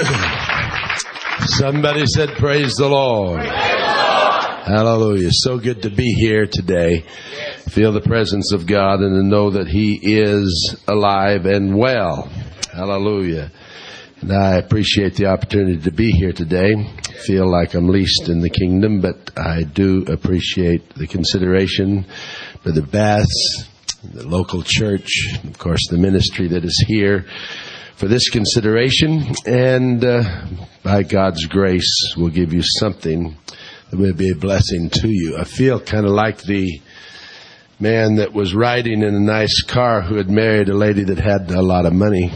[1.40, 3.44] Somebody said, Praise the Lord.
[3.44, 5.28] Hallelujah.
[5.30, 7.04] So good to be here today.
[7.68, 12.30] Feel the presence of God and to know that He is alive and well.
[12.72, 13.52] Hallelujah.
[14.22, 16.74] And I appreciate the opportunity to be here today.
[17.26, 22.06] Feel like I'm least in the kingdom, but I do appreciate the consideration
[22.62, 23.26] for the Bass,
[24.02, 25.10] the local church,
[25.44, 27.26] of course the ministry that is here
[28.00, 30.22] for this consideration, and uh,
[30.82, 33.36] by God's grace, we'll give you something
[33.90, 35.36] that will be a blessing to you.
[35.36, 36.80] I feel kind of like the
[37.78, 41.50] man that was riding in a nice car who had married a lady that had
[41.50, 42.32] a lot of money.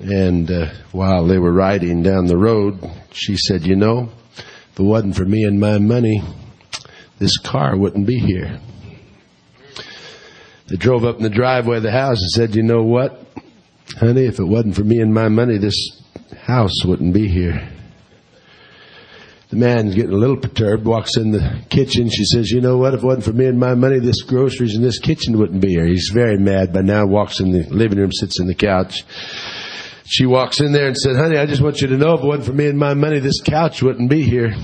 [0.00, 2.80] And uh, while they were riding down the road,
[3.12, 4.08] she said, You know,
[4.38, 6.22] if it wasn't for me and my money,
[7.18, 8.58] this car wouldn't be here.
[10.68, 13.27] They drove up in the driveway of the house and said, You know what?
[13.96, 16.02] Honey, if it wasn't for me and my money, this
[16.42, 17.68] house wouldn't be here.
[19.50, 22.10] The man's getting a little perturbed, walks in the kitchen.
[22.10, 22.92] She says, You know what?
[22.92, 25.70] If it wasn't for me and my money, this groceries and this kitchen wouldn't be
[25.70, 25.86] here.
[25.86, 29.04] He's very mad by now, walks in the living room, sits in the couch.
[30.04, 32.26] She walks in there and said, Honey, I just want you to know if it
[32.26, 34.54] wasn't for me and my money, this couch wouldn't be here.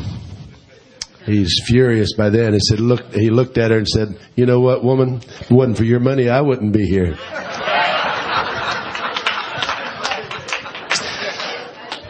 [1.25, 2.53] He's furious by then.
[2.53, 5.17] He said, Look, he looked at her and said, You know what, woman?
[5.17, 7.17] If it wasn't for your money, I wouldn't be here.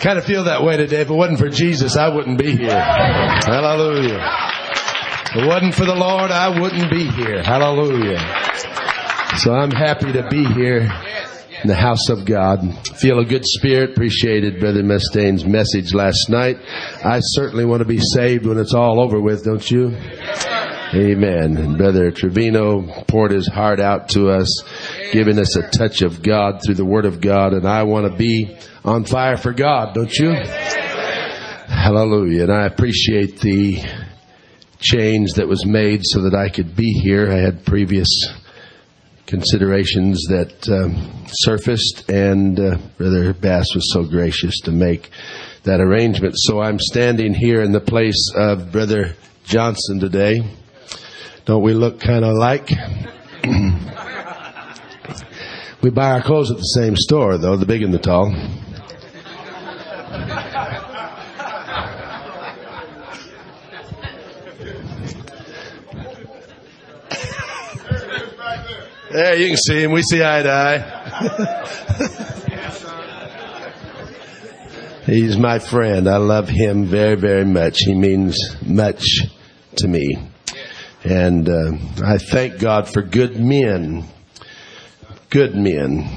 [0.05, 1.01] Kind of feel that way today.
[1.01, 2.79] If it wasn't for Jesus, I wouldn't be here.
[2.79, 4.21] Hallelujah.
[4.21, 7.43] If it wasn't for the Lord, I wouldn't be here.
[7.43, 8.19] Hallelujah.
[9.39, 10.81] So I'm happy to be here
[11.63, 12.61] in the house of God.
[12.99, 13.93] Feel a good spirit.
[13.93, 16.59] Appreciated Brother Mustaine's message last night.
[17.03, 19.97] I certainly want to be saved when it's all over with, don't you?
[20.93, 21.57] Amen.
[21.57, 24.65] And Brother Trevino poured his heart out to us,
[25.13, 28.17] giving us a touch of God through the Word of God, and I want to
[28.17, 28.55] be
[28.85, 30.33] on fire for God, don't you?
[30.33, 32.45] Hallelujah.
[32.45, 33.79] And I appreciate the
[34.79, 37.31] change that was made so that I could be here.
[37.31, 38.09] I had previous
[39.27, 45.09] considerations that um, surfaced, and uh, Brother Bass was so gracious to make
[45.63, 46.35] that arrangement.
[46.37, 50.43] So I'm standing here in the place of Brother Johnson today.
[51.47, 52.71] Don't we look kind of like?
[55.83, 58.31] we buy our clothes at the same store, though, the big and the tall.
[69.15, 69.93] There, you can see him.
[69.93, 70.81] We see eye to eye.
[75.07, 76.09] He's my friend.
[76.09, 77.79] I love him very, very much.
[77.79, 78.37] He means
[78.67, 79.05] much
[79.77, 80.19] to me.
[81.05, 84.03] And uh, I thank God for good men.
[85.31, 86.09] Good men.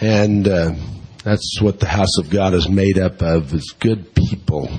[0.00, 0.74] And uh,
[1.24, 4.70] that's what the house of God is made up of, is good people.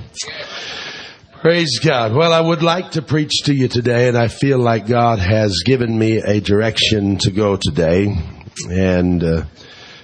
[1.42, 2.14] Praise God.
[2.14, 5.64] Well, I would like to preach to you today, and I feel like God has
[5.64, 8.14] given me a direction to go today.
[8.70, 9.46] And uh,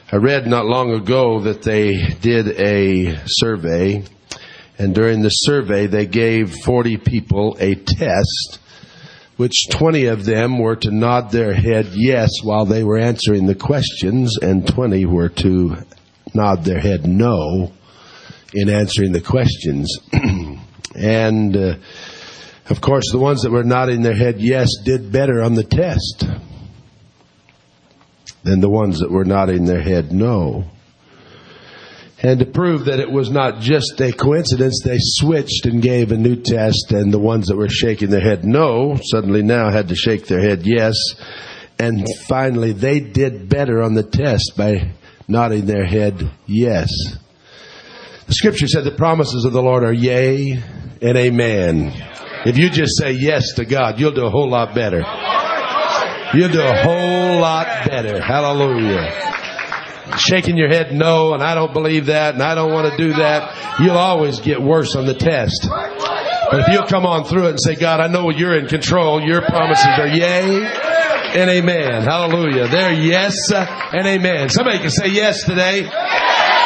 [0.10, 4.06] I read not long ago that they did a survey,
[4.78, 8.60] and during the survey, they gave 40 people a test,
[9.36, 13.56] which 20 of them were to nod their head yes while they were answering the
[13.56, 15.76] questions, and 20 were to
[16.34, 17.74] nod their head no
[18.54, 20.00] in answering the questions.
[20.96, 21.76] And uh,
[22.70, 26.26] of course, the ones that were nodding their head yes did better on the test
[28.44, 30.66] than the ones that were nodding their head no.
[32.24, 36.18] And to prove that it was not just a coincidence, they switched and gave a
[36.18, 39.96] new test, and the ones that were shaking their head no suddenly now had to
[39.96, 40.96] shake their head yes.
[41.78, 44.94] And finally, they did better on the test by
[45.28, 46.90] nodding their head yes.
[48.28, 50.64] The scripture said the promises of the Lord are yea
[51.02, 51.94] and amen.
[52.46, 55.04] If you just say yes to God, you'll do a whole lot better.
[56.34, 58.22] You'll do a whole lot better.
[58.22, 59.10] Hallelujah.
[60.18, 63.14] Shaking your head no, and I don't believe that, and I don't want to do
[63.14, 63.80] that.
[63.80, 65.68] You'll always get worse on the test.
[65.70, 69.22] But if you'll come on through it and say, God, I know you're in control.
[69.22, 70.64] Your promises are yay
[71.36, 72.04] and amen.
[72.04, 72.68] Hallelujah.
[72.68, 74.50] They're yes and amen.
[74.50, 75.90] Somebody can say yes today.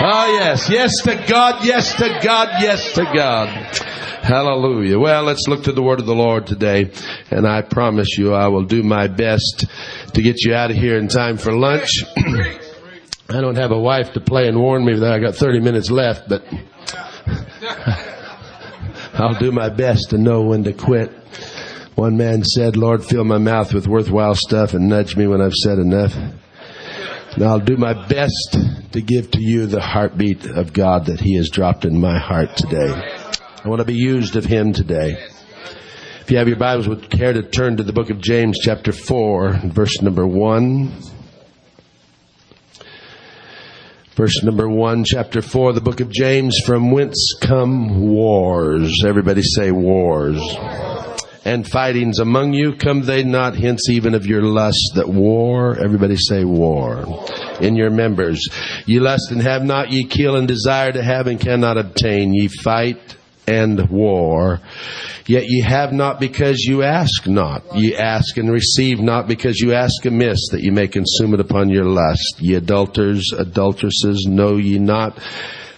[0.02, 0.70] Oh yes.
[0.70, 1.66] Yes to God.
[1.66, 2.62] Yes to God.
[2.62, 3.50] Yes to God.
[4.24, 4.98] Hallelujah.
[4.98, 6.92] Well, let's look to the word of the Lord today.
[7.32, 9.66] And I promise you I will do my best
[10.14, 12.04] to get you out of here in time for lunch.
[12.18, 15.92] I don't have a wife to play and warn me that I got 30 minutes
[15.92, 16.46] left, but
[19.14, 21.12] I'll do my best to know when to quit.
[21.96, 25.54] One man said, Lord, fill my mouth with worthwhile stuff and nudge me when I've
[25.54, 26.16] said enough.
[27.40, 28.58] And I'll do my best
[28.92, 32.58] to give to you the heartbeat of God that He has dropped in my heart
[32.58, 32.92] today.
[33.64, 35.16] I want to be used of Him today.
[36.20, 38.92] If you have your Bibles, would care to turn to the book of James, chapter
[38.92, 40.92] 4, verse number 1.
[44.16, 49.06] Verse number 1, chapter 4, the book of James, from whence come wars.
[49.06, 50.42] Everybody say wars.
[51.50, 56.16] And fightings among you, come they not hence even of your lust that war, everybody
[56.16, 57.26] say war,
[57.60, 58.48] in your members.
[58.86, 62.36] Ye lust and have not, ye kill and desire to have and cannot obtain.
[62.36, 63.18] Ye fight
[63.48, 64.62] and war.
[65.26, 67.64] Yet ye have not because you ask not.
[67.76, 71.70] Ye ask and receive not because you ask amiss that ye may consume it upon
[71.70, 72.36] your lust.
[72.38, 75.18] Ye adulterers, adulteresses, know ye not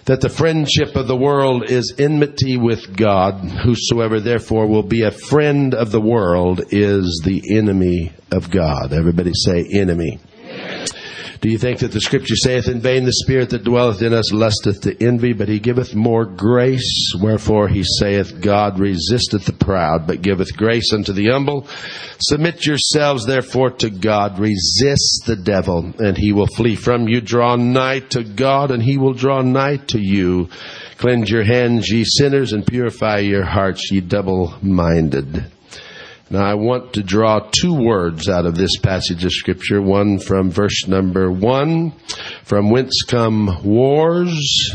[0.04, 3.34] that the friendship of the world is enmity with God.
[3.64, 8.92] Whosoever therefore will be a friend of the world is the enemy of God.
[8.92, 10.18] Everybody say enemy.
[11.42, 14.32] Do you think that the scripture saith in vain the spirit that dwelleth in us
[14.32, 17.12] lusteth to envy, but he giveth more grace?
[17.20, 21.66] Wherefore he saith, God resisteth the proud, but giveth grace unto the humble.
[22.20, 24.38] Submit yourselves therefore to God.
[24.38, 27.20] Resist the devil, and he will flee from you.
[27.20, 30.48] Draw nigh to God, and he will draw nigh to you.
[30.98, 35.44] Cleanse your hands, ye sinners, and purify your hearts, ye double minded.
[36.32, 39.82] Now I want to draw two words out of this passage of scripture.
[39.82, 41.92] One from verse number one,
[42.44, 44.74] from whence come wars.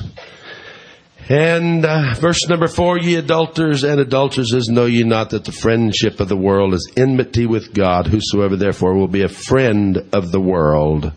[1.30, 6.20] And uh, verse number four, ye adulterers and adulteresses, know ye not that the friendship
[6.20, 8.06] of the world is enmity with God?
[8.06, 11.12] Whosoever therefore will be a friend of the world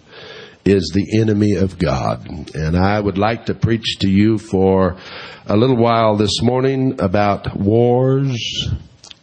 [0.65, 2.27] is the enemy of God.
[2.55, 4.97] And I would like to preach to you for
[5.45, 8.71] a little while this morning about wars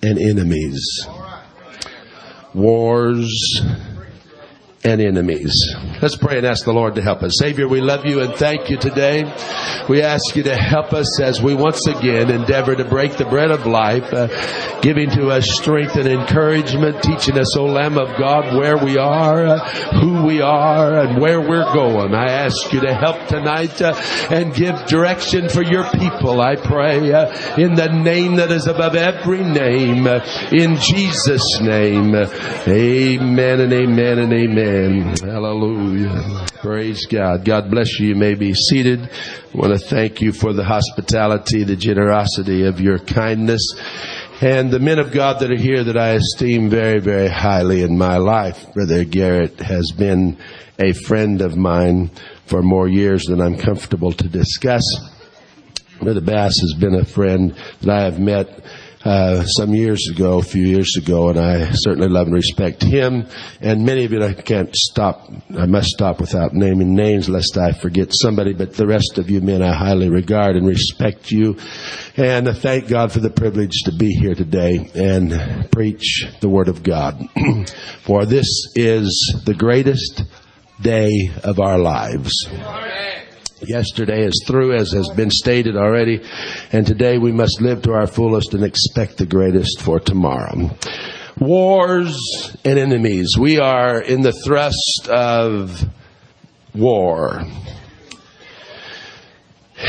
[0.02, 1.08] and enemies.
[2.54, 3.62] Wars
[4.88, 5.54] and enemies.
[6.02, 7.34] Let's pray and ask the Lord to help us.
[7.38, 9.24] Savior, we love you and thank you today.
[9.90, 13.52] We ask you to help us as we once again endeavor to break the bread
[13.52, 14.28] of life, uh,
[14.82, 19.46] giving to us strength and encouragement, teaching us, O Lamb of God, where we are,
[19.46, 19.60] uh,
[20.00, 22.14] who we are, and where we're going.
[22.14, 23.94] I ask you to help tonight uh,
[24.30, 26.40] and give direction for your people.
[26.40, 30.20] I pray uh, in the name that is above every name, uh,
[30.52, 32.16] in Jesus' name.
[32.16, 34.77] Amen and amen and amen.
[34.78, 35.16] Amen.
[35.18, 36.46] Hallelujah.
[36.62, 37.44] Praise God.
[37.44, 38.10] God bless you.
[38.10, 39.10] You may be seated.
[39.10, 43.74] I want to thank you for the hospitality, the generosity of your kindness.
[44.40, 47.98] And the men of God that are here that I esteem very, very highly in
[47.98, 48.72] my life.
[48.76, 50.38] Brother Garrett has been
[50.78, 52.12] a friend of mine
[52.46, 54.84] for more years than I'm comfortable to discuss.
[56.00, 58.64] Brother Bass has been a friend that I have met
[59.08, 63.26] uh, some years ago, a few years ago, and I certainly love and respect him.
[63.62, 67.72] And many of you, I can't stop, I must stop without naming names lest I
[67.72, 71.58] forget somebody, but the rest of you men I highly regard and respect you.
[72.18, 76.68] And I thank God for the privilege to be here today and preach the Word
[76.68, 77.18] of God.
[78.02, 80.24] for this is the greatest
[80.82, 82.34] day of our lives.
[83.62, 86.22] Yesterday is through, as has been stated already,
[86.72, 90.70] and today we must live to our fullest and expect the greatest for tomorrow.
[91.40, 93.36] Wars and enemies.
[93.40, 95.84] We are in the thrust of
[96.76, 97.42] war.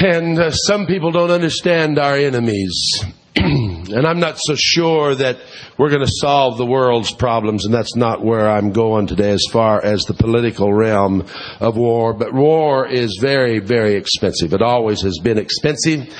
[0.01, 3.05] And uh, some people don't understand our enemies.
[3.39, 5.39] and I'm not so sure that
[5.77, 9.45] we're going to solve the world's problems, and that's not where I'm going today as
[9.53, 11.25] far as the political realm
[11.61, 12.15] of war.
[12.15, 14.55] But war is very, very expensive.
[14.55, 16.13] It always has been expensive.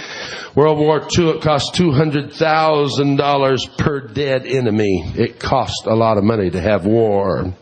[0.55, 5.13] World War II, it cost $200,000 per dead enemy.
[5.17, 7.53] It cost a lot of money to have war.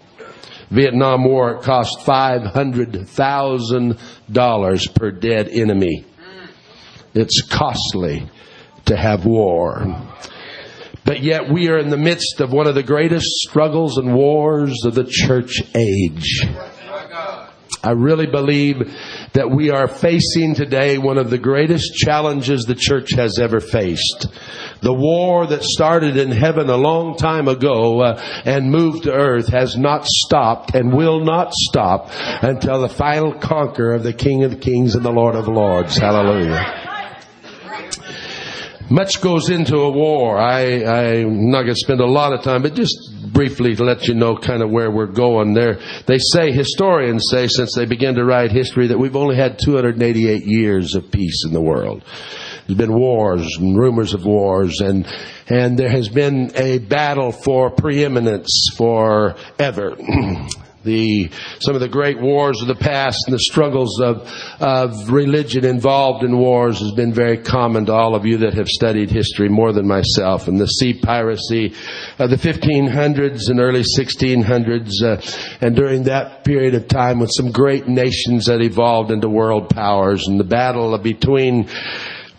[0.71, 6.05] Vietnam War, it cost $500,000 per dead enemy.
[7.15, 8.29] It's costly
[8.87, 9.85] to have war.
[11.05, 14.85] But yet we are in the midst of one of the greatest struggles and wars
[14.85, 16.45] of the church age.
[17.87, 18.79] I really believe
[19.35, 24.27] that we are facing today one of the greatest challenges the church has ever faced.
[24.81, 29.49] The war that started in heaven a long time ago uh, and moved to earth
[29.49, 32.11] has not stopped and will not stop
[32.43, 35.97] until the final conquer of the King of Kings and the Lord of Lords.
[35.97, 36.86] Hallelujah.
[38.89, 40.39] Much goes into a war.
[40.39, 42.97] I, I'm not going to spend a lot of time, but just
[43.33, 45.81] briefly to let you know kind of where we're going there.
[46.07, 50.45] They say, historians say, since they began to write history, that we've only had 288
[50.47, 52.05] years of peace in the world.
[52.67, 55.07] There's been wars and rumors of wars and,
[55.49, 59.97] and there has been a battle for preeminence forever.
[60.87, 64.27] the some of the great wars of the past and the struggles of
[64.61, 68.69] of religion involved in wars has been very common to all of you that have
[68.69, 70.49] studied history more than myself.
[70.49, 71.75] And the sea piracy
[72.19, 75.21] of the 1500s and early 1600s, uh,
[75.61, 80.27] and during that period of time, with some great nations that evolved into world powers,
[80.27, 81.69] and the battle between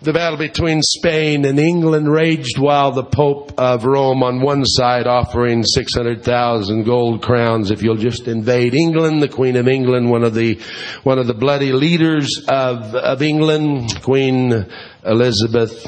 [0.01, 5.07] the battle between Spain and England raged while the Pope of Rome on one side
[5.07, 9.23] offering 600,000 gold crowns if you'll just invade England.
[9.23, 10.59] The Queen of England, one of the,
[11.03, 14.67] one of the bloody leaders of, of England, Queen
[15.03, 15.85] Elizabeth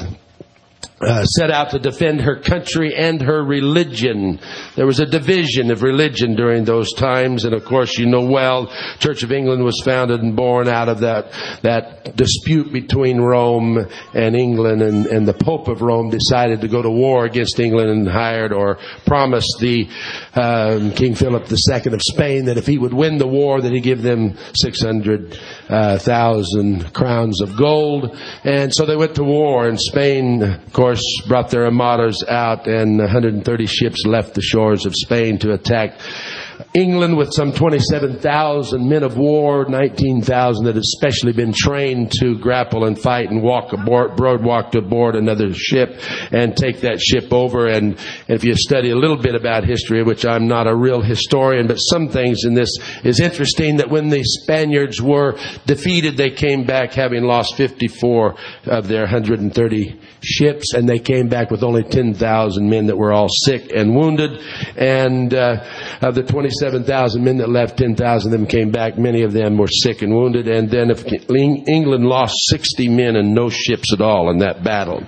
[1.00, 4.38] uh, set out to defend her country and her religion.
[4.76, 8.70] There was a division of religion during those times, and of course, you know well,
[8.98, 13.78] Church of England was founded and born out of that that dispute between Rome
[14.12, 17.90] and England, and, and the Pope of Rome decided to go to war against England
[17.90, 19.88] and hired or promised the
[20.34, 23.82] um, King Philip II of Spain that if he would win the war, that he'd
[23.82, 25.38] give them six hundred
[25.70, 29.66] uh, thousand crowns of gold, and so they went to war.
[29.66, 34.86] And Spain, of course course, brought their armadas out, and 130 ships left the shores
[34.86, 35.98] of Spain to attack
[36.72, 42.84] England with some 27,000 men of war, 19,000 that had specially been trained to grapple
[42.84, 46.00] and fight and walk aboard, broad walk aboard another ship
[46.30, 47.66] and take that ship over.
[47.66, 47.98] And,
[48.28, 51.76] if you study a little bit about history, which I'm not a real historian, but
[51.76, 52.70] some things in this
[53.02, 55.36] is interesting that when the Spaniards were
[55.66, 58.36] defeated, they came back having lost 54
[58.66, 63.28] of their 130 ships and they came back with only 10,000 men that were all
[63.44, 64.40] sick and wounded.
[64.76, 65.64] And, uh,
[66.02, 68.98] of the 27,000 men that left, 10,000 of them came back.
[68.98, 70.48] Many of them were sick and wounded.
[70.48, 75.06] And then if England lost 60 men and no ships at all in that battle.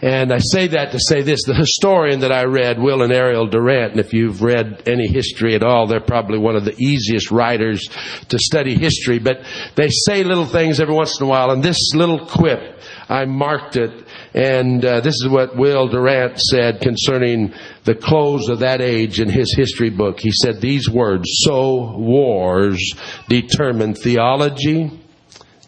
[0.00, 1.40] And I say that to say this.
[1.44, 5.56] The historian that I read, Will and Ariel Durant, and if you've read any history
[5.56, 7.88] at all, they're probably one of the easiest writers
[8.28, 9.18] to study history.
[9.18, 9.42] But
[9.74, 11.50] they say little things every once in a while.
[11.50, 16.80] And this little quip, I marked it and uh, this is what Will Durant said
[16.80, 17.54] concerning
[17.84, 20.20] the close of that age in his history book.
[20.20, 22.94] He said these words, so wars
[23.28, 24.90] determine theology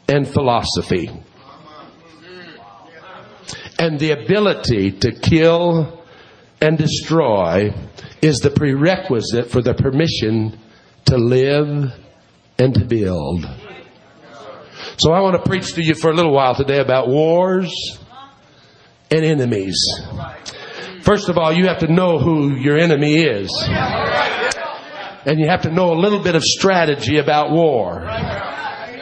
[0.09, 1.11] and philosophy.
[3.79, 6.05] And the ability to kill
[6.61, 7.73] and destroy
[8.21, 10.59] is the prerequisite for the permission
[11.07, 11.95] to live
[12.59, 13.49] and to build.
[14.99, 17.73] So I want to preach to you for a little while today about wars
[19.11, 19.76] and enemies.
[21.02, 23.50] First of all, you have to know who your enemy is.
[25.26, 28.00] And you have to know a little bit of strategy about war.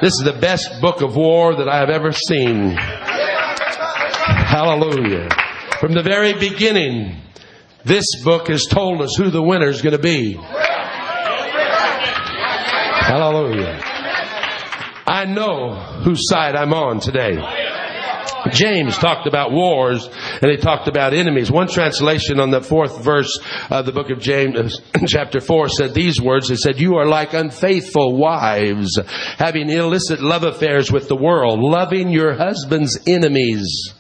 [0.01, 2.77] This is the best book of war that I have ever seen.
[4.49, 5.29] Hallelujah.
[5.81, 7.21] From the very beginning,
[7.85, 10.39] this book has told us who the winner is going to be.
[13.09, 13.81] Hallelujah.
[15.07, 15.75] I know
[16.05, 17.39] whose side I'm on today.
[18.51, 20.09] James talked about wars
[20.43, 21.51] and he talked about enemies.
[21.51, 23.39] One translation on the fourth verse
[23.71, 26.51] of the book of James, chapter 4, said these words.
[26.51, 28.99] It said, You are like unfaithful wives,
[29.37, 33.95] having illicit love affairs with the world, loving your husband's enemies.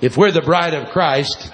[0.00, 1.52] If we're the bride of Christ,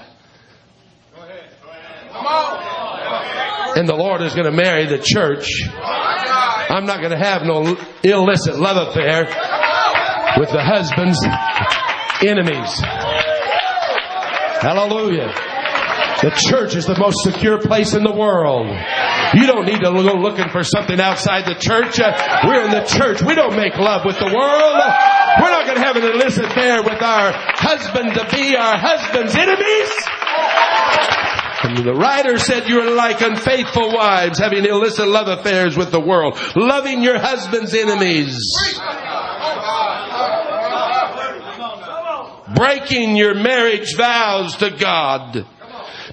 [3.76, 5.62] and the Lord is going to marry the church,
[6.74, 9.30] I'm not going to have no illicit love affair
[10.42, 11.22] with the husband's
[12.18, 12.82] enemies.
[14.58, 15.30] Hallelujah.
[16.18, 18.66] The church is the most secure place in the world.
[19.34, 22.00] You don't need to go looking for something outside the church.
[22.00, 22.10] Uh,
[22.42, 23.22] we're in the church.
[23.22, 24.78] We don't make love with the world.
[25.38, 29.36] We're not going to have an illicit affair with our husband to be our husband's
[29.36, 31.23] enemies.
[31.64, 36.00] And the writer said you are like unfaithful wives having illicit love affairs with the
[36.00, 38.38] world, loving your husband's enemies.
[42.54, 45.46] Breaking your marriage vows to God.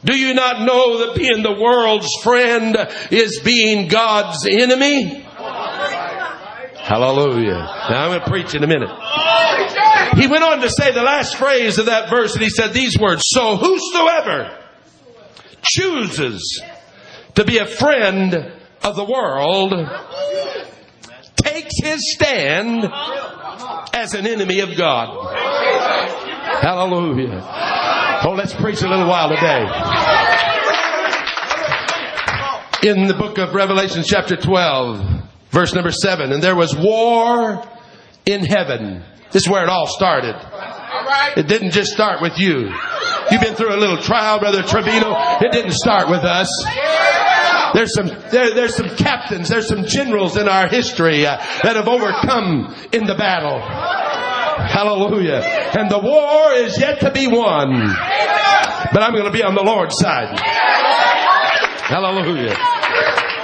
[0.06, 2.78] Do you not know that being the world's friend
[3.12, 5.26] is being God's enemy?
[6.80, 7.60] Hallelujah.
[7.90, 8.90] Now I'm going to preach in a minute.
[10.16, 12.98] He went on to say the last phrase of that verse and he said these
[12.98, 14.61] words, So whosoever
[15.64, 16.62] chooses
[17.36, 18.34] to be a friend
[18.84, 19.74] of the world
[21.36, 22.86] takes his stand
[23.94, 25.34] as an enemy of God.
[26.62, 27.42] Hallelujah.
[28.24, 29.66] Oh, let's preach a little while today.
[32.84, 37.64] In the book of Revelation chapter 12, verse number 7, and there was war
[38.26, 39.04] in heaven.
[39.32, 40.36] This is where it all started.
[41.38, 42.72] It didn't just start with you.
[43.32, 45.16] You've been through a little trial, Brother Trevino.
[45.40, 46.50] It didn't start with us.
[47.74, 51.88] There's some, there, there's some captains, there's some generals in our history uh, that have
[51.88, 53.62] overcome in the battle.
[54.68, 55.42] Hallelujah.
[55.78, 57.88] And the war is yet to be won.
[58.94, 60.38] But I'm going to be on the Lord's side.
[61.80, 62.58] Hallelujah.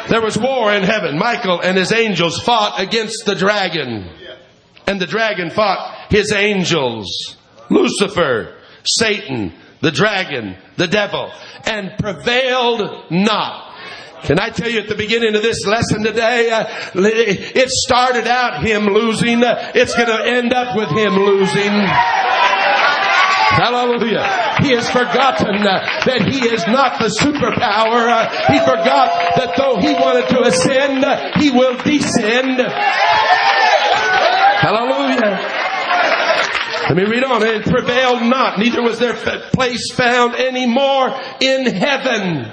[0.10, 1.17] There was war in heaven.
[1.17, 4.10] Michael and his angels fought against the dragon.
[4.86, 7.38] And the dragon fought his angels.
[7.70, 11.31] Lucifer, Satan, the dragon, the devil,
[11.65, 13.67] and prevailed not.
[14.24, 16.65] Can I tell you at the beginning of this lesson today, uh,
[16.96, 19.41] it started out him losing.
[19.43, 21.72] It's going to end up with him losing.
[23.57, 24.57] Hallelujah.
[24.62, 28.05] He has forgotten uh, that he is not the superpower.
[28.05, 32.60] Uh, he forgot that though he wanted to ascend, uh, he will descend.
[34.62, 35.56] Hallelujah.
[36.88, 37.44] Let me read on.
[37.44, 41.10] It prevailed not, neither was their place found any more
[41.41, 42.50] in heaven.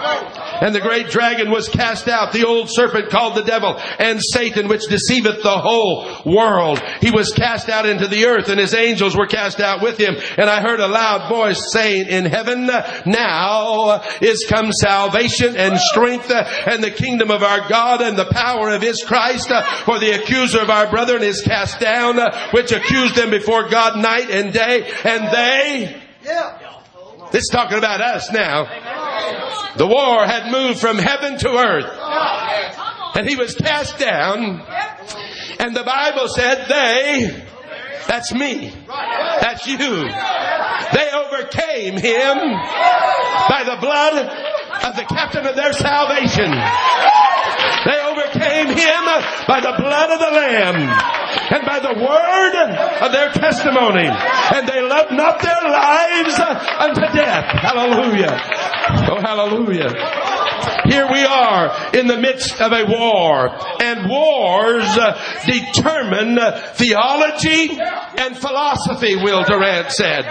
[0.00, 4.68] And the great dragon was cast out, the old serpent called the devil and Satan,
[4.68, 6.80] which deceiveth the whole world.
[7.00, 10.16] He was cast out into the earth and his angels were cast out with him.
[10.36, 12.66] And I heard a loud voice saying in heaven,
[13.06, 18.70] now is come salvation and strength and the kingdom of our God and the power
[18.70, 19.48] of his Christ.
[19.84, 22.18] For the accuser of our brethren is cast down,
[22.52, 24.90] which accused them before God night and day.
[25.04, 26.02] And they,
[27.32, 28.64] this is talking about us now.
[29.76, 31.98] The war had moved from heaven to earth.
[33.14, 34.60] And he was cast down.
[35.58, 37.46] And the Bible said they,
[38.10, 38.74] that's me.
[38.88, 39.78] That's you.
[39.78, 42.34] They overcame him
[43.46, 44.26] by the blood
[44.82, 46.50] of the captain of their salvation.
[47.86, 49.02] They overcame him
[49.46, 50.90] by the blood of the Lamb
[51.54, 52.54] and by the word
[52.98, 54.08] of their testimony.
[54.10, 57.44] And they loved not their lives unto death.
[57.62, 58.34] Hallelujah.
[59.06, 60.39] Oh, hallelujah.
[60.88, 63.50] Here we are in the midst of a war
[63.80, 66.38] and wars uh, determine
[66.74, 67.78] theology
[68.18, 70.24] and philosophy, Will Durant said.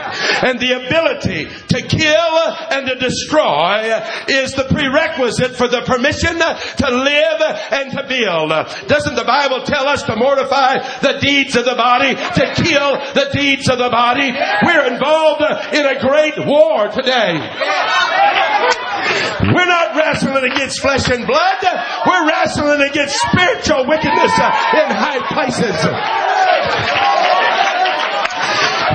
[0.43, 2.33] And the ability to kill
[2.71, 8.49] and to destroy is the prerequisite for the permission to live and to build.
[8.87, 13.29] Doesn't the Bible tell us to mortify the deeds of the body, to kill the
[13.33, 14.31] deeds of the body?
[14.63, 15.41] We're involved
[15.73, 17.39] in a great war today.
[19.53, 21.61] We're not wrestling against flesh and blood.
[22.05, 25.75] We're wrestling against spiritual wickedness in high places.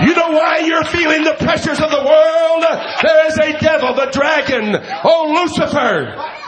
[0.07, 2.65] You know why you're feeling the pressures of the world?
[3.03, 6.44] There is a devil, the dragon, oh Lucifer.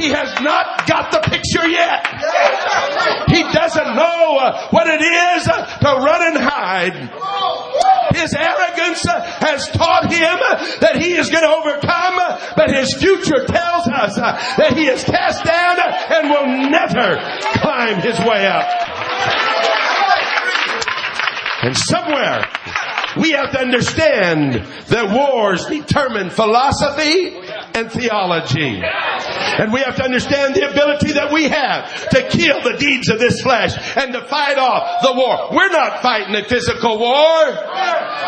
[0.00, 2.06] He has not got the picture yet.
[3.28, 6.96] He doesn't know uh, what it is uh, to run and hide.
[8.16, 10.38] His arrogance uh, has taught him
[10.80, 12.16] that he is going to overcome,
[12.56, 17.20] but his future tells us that he is cast down and will never
[17.60, 18.66] climb his way up.
[21.62, 22.48] And somewhere
[23.16, 24.54] we have to understand
[24.88, 27.36] that wars determine philosophy
[27.74, 28.82] and theology.
[28.82, 33.18] And we have to understand the ability that we have to kill the deeds of
[33.18, 35.50] this flesh and to fight off the war.
[35.52, 37.40] We're not fighting a physical war.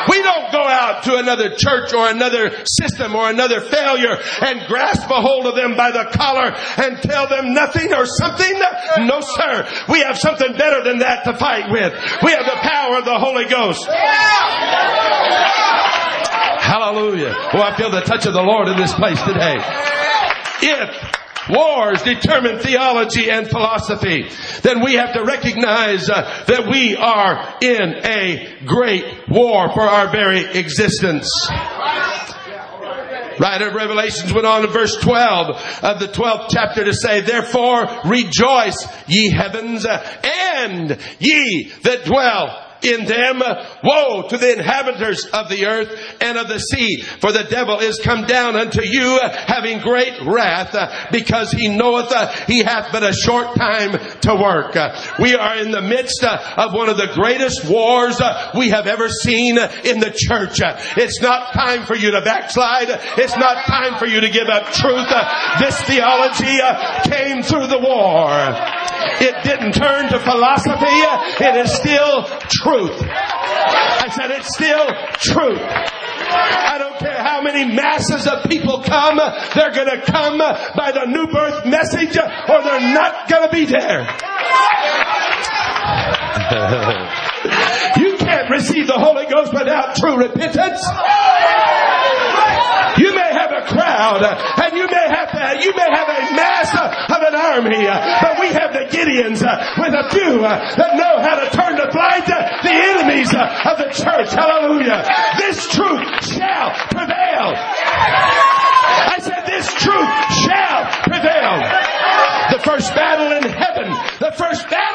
[0.08, 5.08] We don't go out to another church or another system or another failure and grasp
[5.08, 8.60] a hold of them by the collar and tell them nothing or something.
[9.06, 9.68] No sir.
[9.88, 11.92] We have something better than that to fight with.
[12.22, 13.86] We have the power of the Holy Ghost.
[16.60, 17.34] Hallelujah.
[17.54, 19.56] Oh, I feel the touch of the Lord in this place today.
[20.62, 21.12] If
[21.50, 24.28] wars determine theology and philosophy,
[24.62, 30.10] then we have to recognize uh, that we are in a great war for our
[30.10, 31.28] very existence.
[33.38, 35.48] Writer of Revelations went on in verse 12
[35.82, 43.04] of the 12th chapter to say, Therefore rejoice, ye heavens, and ye that dwell in
[43.04, 43.42] them.
[43.82, 48.00] Woe to the inhabitants of the earth and of the sea, for the devil is
[48.02, 52.12] come down unto you having great wrath because he knoweth
[52.46, 54.74] he hath but a short time to work.
[55.18, 58.20] We are in the midst of one of the greatest wars
[58.56, 60.60] we have ever seen in the church.
[60.96, 62.88] It's not time for you to backslide.
[63.18, 65.08] It's not time for you to give up truth.
[65.60, 66.58] This theology
[67.08, 68.91] came through the war.
[69.20, 70.98] It didn't turn to philosophy.
[71.44, 73.02] It is still truth.
[73.02, 74.86] I said it's still
[75.16, 75.62] truth.
[76.34, 79.16] I don't care how many masses of people come,
[79.54, 84.06] they're to come by the new birth message or they're not to be there.
[87.96, 90.82] you can't receive the Holy Ghost without true repentance.
[93.32, 97.34] Have a crowd and you may have to, you may have a mass of an
[97.34, 97.84] army,
[98.20, 102.26] but we have the Gideons with a few that know how to turn the blind
[102.26, 104.30] the enemies of the church.
[104.32, 105.04] Hallelujah.
[105.38, 107.56] This truth shall prevail.
[107.56, 110.12] I said this truth
[110.44, 111.56] shall prevail.
[112.52, 113.88] The first battle in heaven,
[114.20, 114.91] the first battle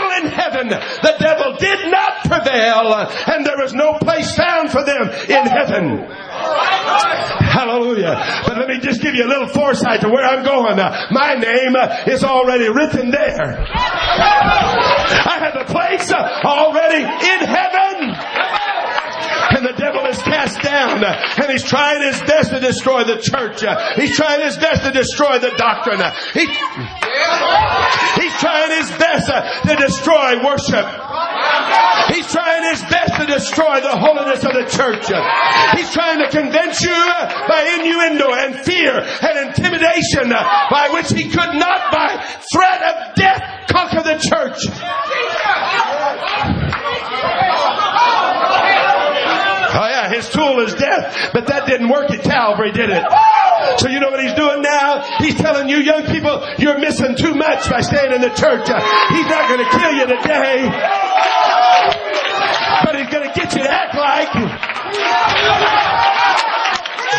[0.57, 0.69] heaven,
[1.01, 2.93] the devil did not prevail
[3.27, 6.07] and there is no place found for them in heaven.
[7.47, 8.41] Hallelujah.
[8.45, 10.77] But let me just give you a little foresight to where I'm going.
[11.11, 11.75] my name
[12.07, 13.65] is already written there.
[13.67, 18.46] I have a place already in heaven
[19.57, 23.65] and the devil is cast down and he's trying his best to destroy the church.
[23.97, 25.97] He's trying his best to destroy the doctrine.
[26.37, 26.45] He,
[28.21, 29.25] he's trying his best
[29.65, 30.85] to destroy worship.
[32.13, 35.09] He's trying his best to destroy the holiness of the church.
[35.73, 41.57] He's trying to convince you by innuendo and fear and intimidation by which he could
[41.57, 44.61] not by threat of death conquer the church.
[49.77, 51.29] Oh yeah, his tool is death.
[51.33, 53.05] But that didn't work at Calvary, did it?
[53.77, 55.05] So you know what he's doing now?
[55.19, 58.65] He's telling you young people, you're missing too much by staying in the church.
[58.65, 60.65] He's not to kill you today.
[62.83, 64.33] But he's to get you to act like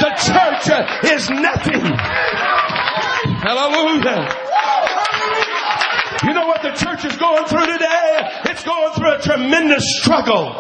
[0.03, 0.67] the church
[1.15, 1.95] is nothing.
[3.39, 4.48] Hallelujah.
[6.27, 8.11] You know what the church is going through today?
[8.51, 10.51] It's going through a tremendous struggle.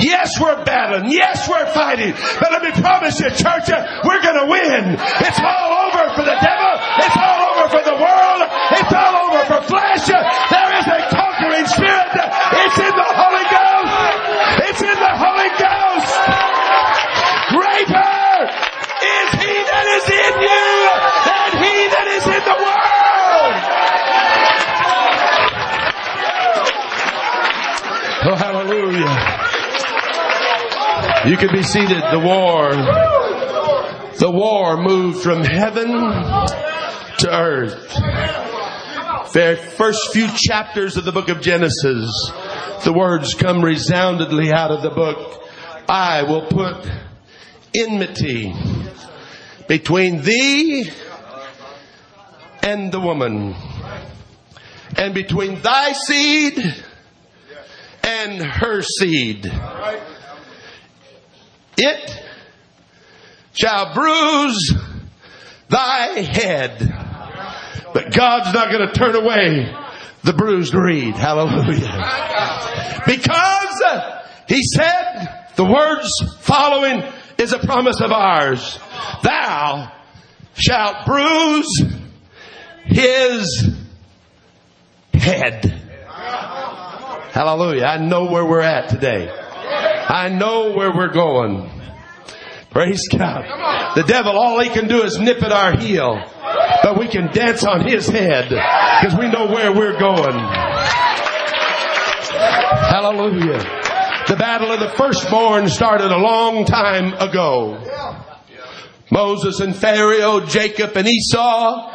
[0.00, 1.12] Yes, we're battling.
[1.12, 2.12] Yes, we're fighting.
[2.40, 4.96] But let me promise you, church, uh, we're going to win.
[4.96, 6.72] It's all over for the devil.
[7.04, 8.40] It's all over for the world.
[8.80, 10.08] It's all over for flesh.
[10.08, 10.63] There
[31.26, 32.02] You can be seated.
[32.02, 32.70] The war,
[34.18, 37.94] the war moved from heaven to earth.
[39.32, 42.10] The first few chapters of the book of Genesis,
[42.84, 45.42] the words come resoundingly out of the book.
[45.88, 46.86] I will put
[47.74, 48.52] enmity
[49.66, 50.90] between thee
[52.62, 53.54] and the woman,
[54.98, 56.58] and between thy seed
[58.02, 59.50] and her seed.
[61.76, 62.22] It
[63.52, 64.74] shall bruise
[65.68, 66.78] thy head.
[67.92, 69.74] But God's not going to turn away
[70.22, 71.14] the bruised reed.
[71.14, 73.02] Hallelujah.
[73.06, 73.82] Because
[74.48, 76.10] he said the words
[76.40, 77.02] following
[77.38, 78.78] is a promise of ours.
[79.22, 79.92] Thou
[80.54, 81.84] shalt bruise
[82.84, 83.70] his
[85.12, 85.64] head.
[87.30, 87.84] Hallelujah.
[87.84, 89.28] I know where we're at today.
[90.08, 91.70] I know where we're going.
[92.70, 93.94] Praise God.
[93.94, 96.20] The devil, all he can do is nip at our heel.
[96.82, 100.36] But we can dance on his head because we know where we're going.
[102.90, 103.58] Hallelujah.
[104.26, 107.78] The battle of the firstborn started a long time ago.
[109.10, 111.92] Moses and Pharaoh, Jacob and Esau.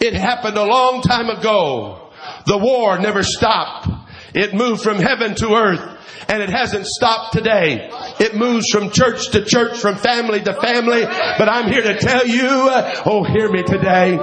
[0.00, 2.10] It happened a long time ago.
[2.46, 3.88] The war never stopped.
[4.34, 5.97] It moved from heaven to earth.
[6.28, 7.90] And it hasn't stopped today.
[8.20, 11.04] It moves from church to church, from family to family.
[11.04, 14.18] But I'm here to tell you, uh, oh, hear me today.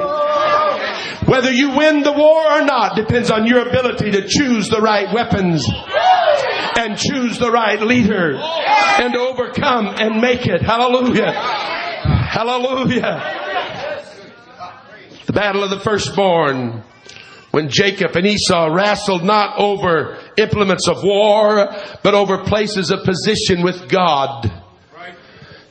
[1.26, 5.12] Whether you win the war or not depends on your ability to choose the right
[5.12, 5.68] weapons
[6.78, 10.62] and choose the right leader and overcome and make it.
[10.62, 11.32] Hallelujah.
[11.32, 13.42] Hallelujah.
[15.26, 16.84] The battle of the firstborn
[17.50, 23.64] when Jacob and Esau wrestled not over implements of war, but over places of position
[23.64, 24.52] with God.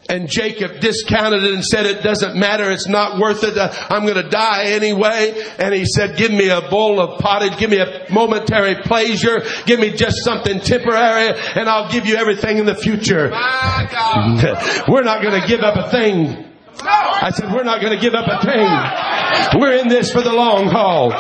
[0.07, 2.71] And Jacob discounted it and said, it doesn't matter.
[2.71, 3.57] It's not worth it.
[3.57, 5.33] Uh, I'm going to die anyway.
[5.59, 7.57] And he said, give me a bowl of pottage.
[7.59, 9.43] Give me a momentary pleasure.
[9.65, 13.31] Give me just something temporary and I'll give you everything in the future.
[14.93, 18.15] We're not going to give up a thing I said, we're not going to give
[18.15, 19.61] up a thing.
[19.61, 21.11] We're in this for the long haul.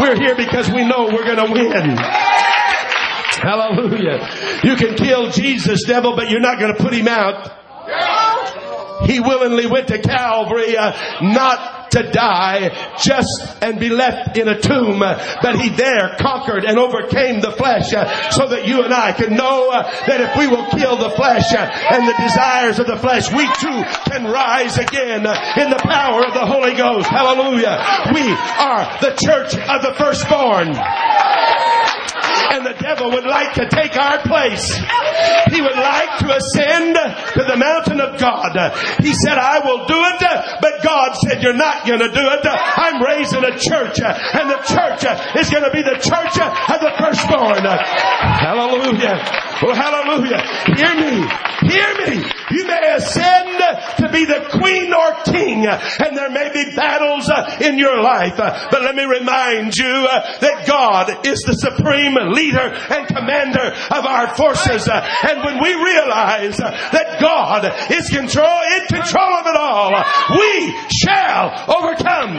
[0.00, 1.96] We're here because we know we're going to win.
[3.44, 4.26] Hallelujah.
[4.64, 7.60] You can kill Jesus, devil, but you're not going to put him out.
[9.06, 14.58] He willingly went to Calvary, uh, not to die just and be left in a
[14.58, 18.92] tomb, uh, but he there conquered and overcame the flesh uh, so that you and
[18.92, 22.86] I can know uh, that if we will kill the flesh and the desires of
[22.86, 27.08] the flesh, we too can rise again in the power of the Holy Ghost.
[27.08, 27.78] Hallelujah.
[28.12, 30.74] We are the church of the firstborn
[32.52, 34.64] and the devil would like to take our place.
[35.50, 38.52] He would like to ascend to the mountain of God.
[39.00, 40.20] He said, I will do it,
[40.60, 42.42] but God said, you're not going to do it.
[42.44, 45.04] I'm raising a church, and the church
[45.38, 47.64] is going to be the church of the firstborn.
[47.64, 49.16] Hallelujah.
[49.62, 50.42] Oh, hallelujah.
[50.76, 51.53] Hear me.
[51.74, 52.22] Hear me.
[52.52, 53.58] You may ascend
[53.98, 58.38] to be the queen or king, and there may be battles uh, in your life,
[58.38, 63.74] uh, but let me remind you uh, that God is the supreme leader and commander
[63.90, 64.88] of our forces.
[64.88, 69.90] And when we realize that God is control, in control of it all,
[70.38, 72.38] we shall overcome.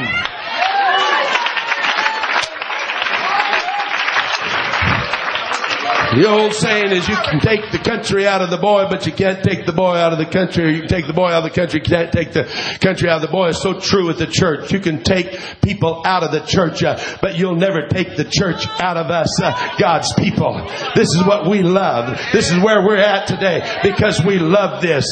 [6.16, 9.12] The old saying is you can take the country out of the boy, but you
[9.12, 11.44] can't take the boy out of the country, or you can take the boy out
[11.44, 12.46] of the country, you can't take the
[12.80, 13.50] country out of the boy.
[13.50, 14.72] It's so true with the church.
[14.72, 18.66] You can take people out of the church, uh, but you'll never take the church
[18.80, 20.56] out of us, uh, God's people.
[20.96, 22.18] This is what we love.
[22.32, 25.06] This is where we're at today because we love this.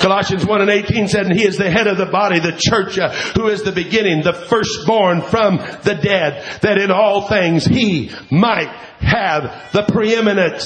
[0.00, 2.98] Colossians 1 and 18 said, and he is the head of the body, the church,
[2.98, 8.10] uh, who is the beginning, the firstborn from the dead, that in all things he
[8.30, 10.64] might have the preeminence.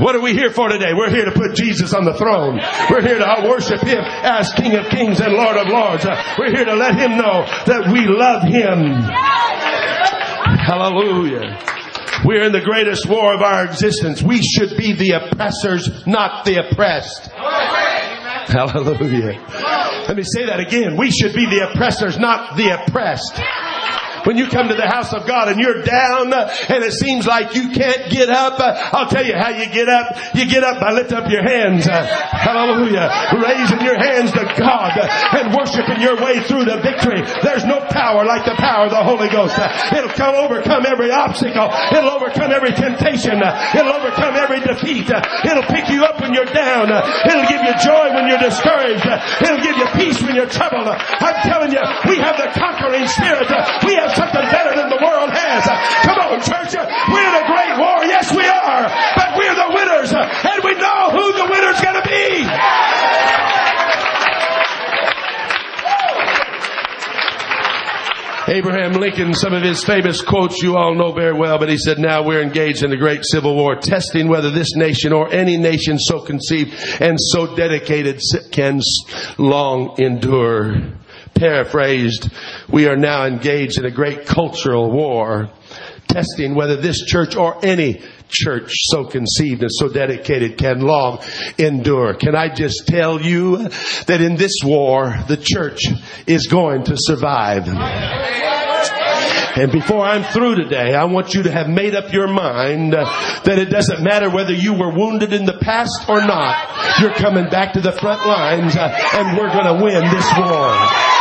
[0.00, 0.92] What are we here for today?
[0.92, 2.58] We're here to put Jesus on the throne.
[2.90, 6.04] We're here to worship Him as King of Kings and Lord of Lords.
[6.36, 9.02] We're here to let Him know that we love Him.
[10.58, 11.60] Hallelujah.
[12.24, 14.22] We're in the greatest war of our existence.
[14.22, 17.30] We should be the oppressors, not the oppressed.
[18.48, 19.38] Hallelujah.
[20.08, 20.96] Let me say that again.
[20.96, 23.40] We should be the oppressors, not the oppressed.
[24.24, 27.54] When you come to the house of God and you're down and it seems like
[27.54, 30.16] you can't get up, I'll tell you how you get up.
[30.34, 31.86] You get up by lifting up your hands.
[31.86, 33.12] Hallelujah.
[33.36, 34.96] Raising your hands to God
[35.36, 37.20] and worshiping your way through the victory.
[37.42, 39.58] There's no power like the power of the Holy Ghost.
[39.92, 41.68] It'll come overcome every obstacle.
[41.92, 43.36] It'll overcome every temptation.
[43.36, 45.10] It'll overcome every defeat.
[45.10, 46.88] It'll pick you up when you're down.
[46.88, 49.04] It'll give you joy when you're discouraged.
[49.44, 50.88] It'll give you peace when you're troubled.
[50.88, 53.52] I'm telling you, we have the conquering spirit.
[53.84, 55.64] We have something better than the world has.
[56.06, 56.74] Come on, church.
[56.74, 58.04] We're in a great war.
[58.06, 58.86] Yes, we are.
[59.16, 60.10] But we're the winners.
[60.14, 62.44] And we know who the winner's going to be.
[68.46, 71.98] Abraham Lincoln, some of his famous quotes you all know very well, but he said,
[71.98, 75.98] now we're engaged in a great civil war, testing whether this nation or any nation
[75.98, 78.20] so conceived and so dedicated
[78.52, 78.80] can
[79.38, 80.74] long endure.
[81.44, 82.30] Paraphrased,
[82.70, 85.50] we are now engaged in a great cultural war,
[86.08, 91.22] testing whether this church or any church so conceived and so dedicated can long
[91.58, 92.14] endure.
[92.14, 93.68] Can I just tell you
[94.06, 95.80] that in this war, the church
[96.26, 97.68] is going to survive.
[99.56, 103.58] And before I'm through today, I want you to have made up your mind that
[103.58, 107.00] it doesn't matter whether you were wounded in the past or not.
[107.02, 111.13] You're coming back to the front lines and we're going to win this war.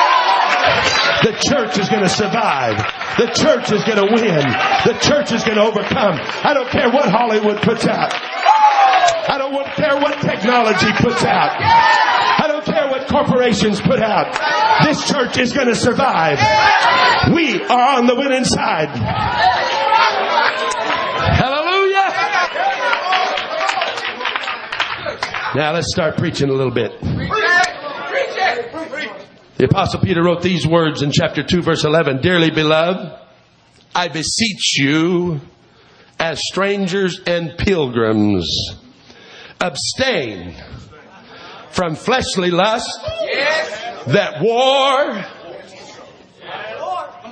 [1.23, 2.77] The church is going to survive.
[3.17, 4.43] The church is going to win.
[4.85, 6.19] The church is going to overcome.
[6.43, 8.13] I don't care what Hollywood puts out.
[8.13, 11.51] I don't care what technology puts out.
[11.59, 14.37] I don't care what corporations put out.
[14.83, 16.39] This church is going to survive.
[17.33, 18.89] We are on the winning side.
[21.39, 21.83] Hallelujah.
[25.55, 26.99] Now let's start preaching a little bit.
[29.57, 32.21] The apostle Peter wrote these words in chapter 2 verse 11.
[32.21, 33.19] Dearly beloved,
[33.93, 35.41] I beseech you
[36.19, 38.47] as strangers and pilgrims,
[39.61, 40.55] abstain
[41.69, 42.89] from fleshly lust
[44.07, 45.23] that war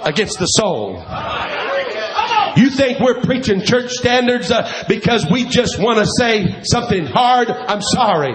[0.03, 1.03] against the soul.
[2.57, 7.49] You think we're preaching church standards uh, because we just want to say something hard?
[7.49, 8.33] I'm sorry.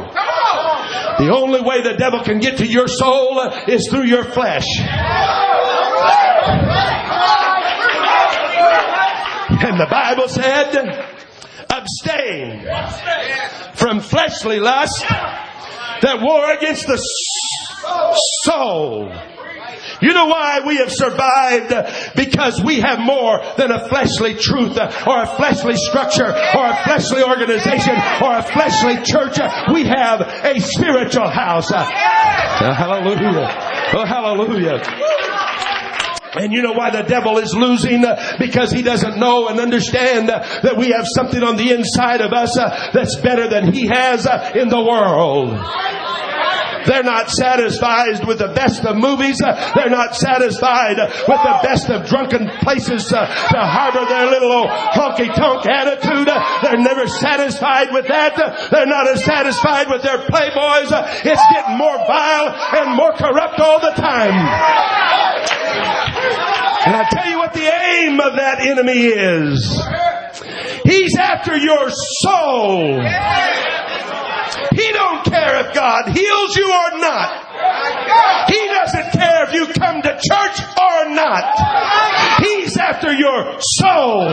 [1.19, 4.67] The only way the devil can get to your soul is through your flesh.
[9.59, 10.77] And the Bible said,
[11.71, 12.67] abstain
[13.75, 16.99] from fleshly lust that war against the
[18.45, 19.13] soul.
[20.01, 21.75] You know why we have survived?
[22.15, 27.23] Because we have more than a fleshly truth or a fleshly structure or a fleshly
[27.23, 29.39] organization or a fleshly church.
[29.73, 31.71] We have a spiritual house.
[31.71, 33.49] hallelujah.
[33.95, 34.83] Oh, hallelujah.
[36.37, 38.05] And you know why the devil is losing?
[38.39, 42.55] Because he doesn't know and understand that we have something on the inside of us
[42.93, 45.57] that's better than he has in the world.
[46.87, 49.39] They're not satisfied with the best of movies.
[49.39, 55.33] They're not satisfied with the best of drunken places to, harbor their little old honky
[55.35, 56.29] tonk attitude.
[56.63, 58.37] They're never satisfied with that.
[58.71, 60.91] They're not as satisfied with their playboys.
[61.25, 64.35] It's getting more vile and more corrupt all the time.
[66.87, 69.83] And I tell you what the aim of that enemy is.
[70.85, 73.01] He's after your soul.
[74.75, 78.49] He don't care if God heals you or not.
[78.49, 81.45] He doesn't care if you come to church or not.
[82.43, 84.29] He's after your soul.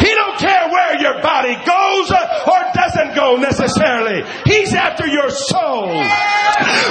[0.00, 4.22] He don't care where your body goes or doesn't go necessarily.
[4.46, 5.90] He's after your soul.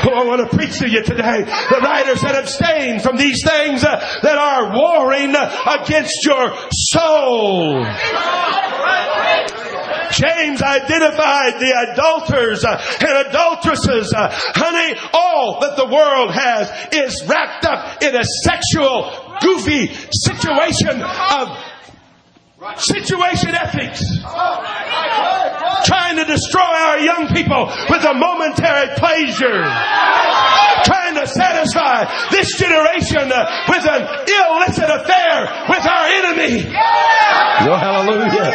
[0.05, 1.43] Oh, I want to preach to you today.
[1.43, 7.83] The writer said abstain from these things uh, that are warring uh, against your soul.
[10.13, 14.13] James identified the adulterers uh, and adulteresses.
[14.13, 21.01] Uh, honey, all that the world has is wrapped up in a sexual, goofy situation
[21.01, 21.57] of
[22.77, 23.99] Situation ethics.
[25.83, 29.67] Trying to destroy our young people with a momentary pleasure.
[30.83, 33.27] Trying to satisfy this generation
[33.67, 36.71] with an illicit affair with our enemy.
[37.67, 38.51] Oh, hallelujah.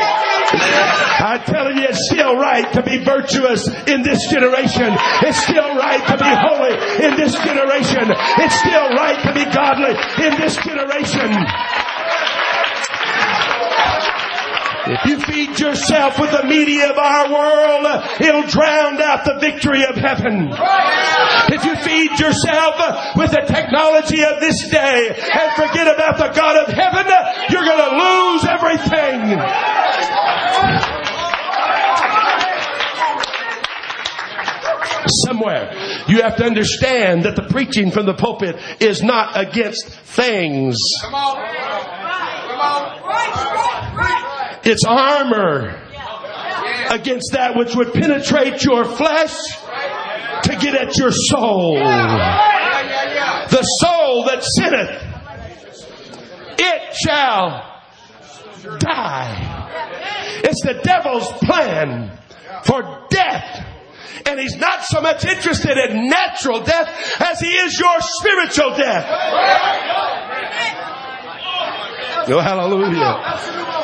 [1.20, 4.96] I'm telling you, it's still right to be virtuous in this generation.
[5.20, 8.08] It's still right to be holy in this generation.
[8.08, 9.92] It's still right to be godly
[10.24, 11.44] in this generation.
[14.88, 17.84] If you feed yourself with the media of our world,
[18.20, 20.48] it'll drown out the victory of heaven.
[21.52, 26.56] If you feed yourself with the technology of this day and forget about the God
[26.64, 27.04] of heaven,
[27.50, 29.38] you're going to lose everything.
[35.26, 35.72] Somewhere.
[36.08, 40.76] You have to understand that the preaching from the pulpit is not against things.
[41.02, 41.36] Come on.
[42.48, 43.67] Come on.
[44.68, 45.82] It's armor
[46.90, 49.34] against that which would penetrate your flesh
[50.42, 51.76] to get at your soul.
[53.48, 55.02] The soul that sinneth,
[56.58, 57.64] it shall
[58.78, 59.70] die.
[60.44, 62.18] It's the devil's plan
[62.64, 63.64] for death.
[64.26, 69.06] And he's not so much interested in natural death as he is your spiritual death.
[72.30, 73.77] Oh, hallelujah.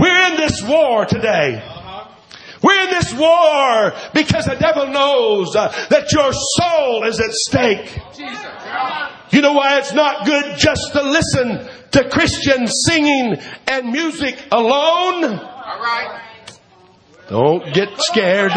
[0.00, 1.62] We're in this war today.
[2.62, 7.98] We're in this war because the devil knows uh, that your soul is at stake.
[9.30, 15.24] You know why it's not good just to listen to Christian singing and music alone?
[15.24, 16.20] All right.
[17.28, 18.52] Don't get scared.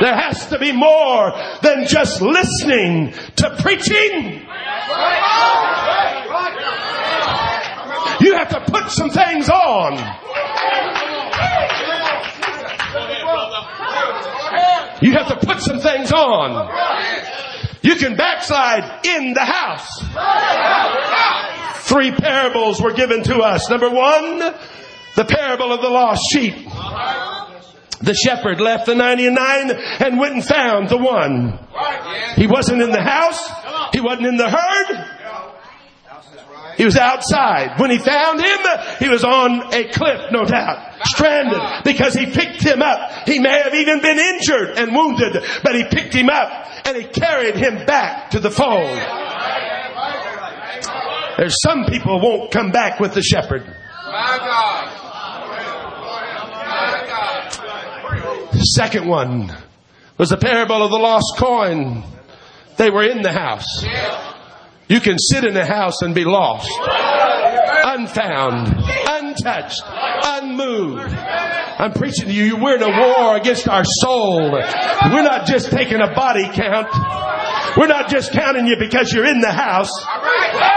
[0.00, 4.46] There has to be more than just listening to preaching.
[8.20, 9.94] You have to put some things on.
[15.00, 16.68] You have to put some things on.
[17.82, 19.88] You can backslide in the house.
[21.86, 23.70] Three parables were given to us.
[23.70, 24.38] Number one,
[25.14, 26.54] the parable of the lost sheep.
[28.00, 31.58] The shepherd left the 99 and went and found the one.
[32.36, 33.48] He wasn't in the house.
[33.92, 35.17] He wasn't in the herd.
[36.78, 37.80] He was outside.
[37.80, 38.58] When he found him,
[39.00, 40.94] he was on a cliff, no doubt.
[41.04, 43.28] Stranded because he picked him up.
[43.28, 47.02] He may have even been injured and wounded, but he picked him up and he
[47.02, 48.96] carried him back to the fold.
[51.36, 53.64] There's some people won't come back with the shepherd.
[58.76, 59.52] Second one
[60.16, 62.04] was the parable of the lost coin.
[62.76, 63.84] They were in the house.
[64.88, 66.70] You can sit in the house and be lost,
[67.84, 68.68] unfound,
[69.06, 71.12] untouched, unmoved.
[71.12, 72.56] I'm preaching to you.
[72.56, 74.50] We're in a war against our soul.
[74.50, 76.88] We're not just taking a body count.
[77.76, 79.90] We're not just counting you because you're in the house.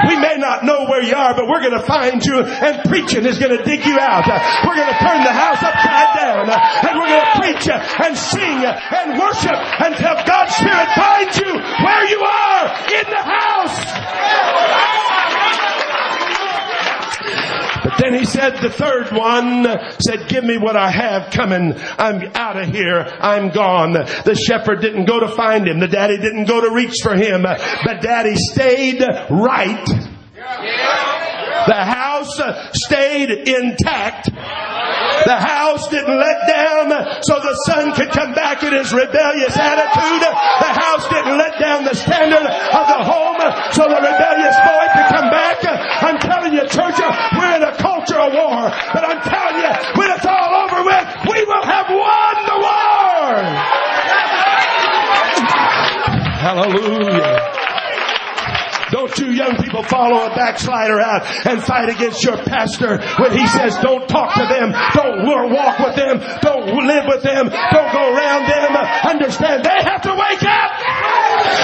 [0.07, 3.25] We may not know where you are, but we're going to find you and preaching
[3.25, 4.25] is going to dig you out.
[4.65, 8.65] We're going to turn the house upside down and we're going to preach and sing
[8.65, 12.63] and worship until God's Spirit finds you where you are
[12.93, 15.20] in the house.
[17.81, 19.65] He said, the third one
[19.99, 21.73] said, give me what I have coming.
[21.97, 22.99] I'm out of here.
[23.19, 23.93] I'm gone.
[23.93, 25.79] The shepherd didn't go to find him.
[25.79, 27.43] The daddy didn't go to reach for him.
[27.43, 29.85] But daddy stayed right.
[31.67, 32.39] The house
[32.73, 34.29] stayed intact.
[35.25, 36.89] The house didn't let down
[37.21, 40.21] so the son could come back in his rebellious attitude.
[40.25, 43.41] The house didn't let down the standard of the home
[43.71, 45.57] so the rebellious boy could come back.
[46.01, 46.97] I'm telling you, church,
[47.37, 48.69] we're in a culture of war.
[48.93, 53.81] But I'm telling you, when it's all over with, we will have won the war.
[56.41, 57.40] Hallelujah.
[59.17, 63.77] You young people follow a backslider out and fight against your pastor when he says
[63.81, 68.47] don't talk to them, don't walk with them, don't live with them, don't go around
[68.47, 68.71] them.
[69.03, 70.71] Understand, they have to wake up.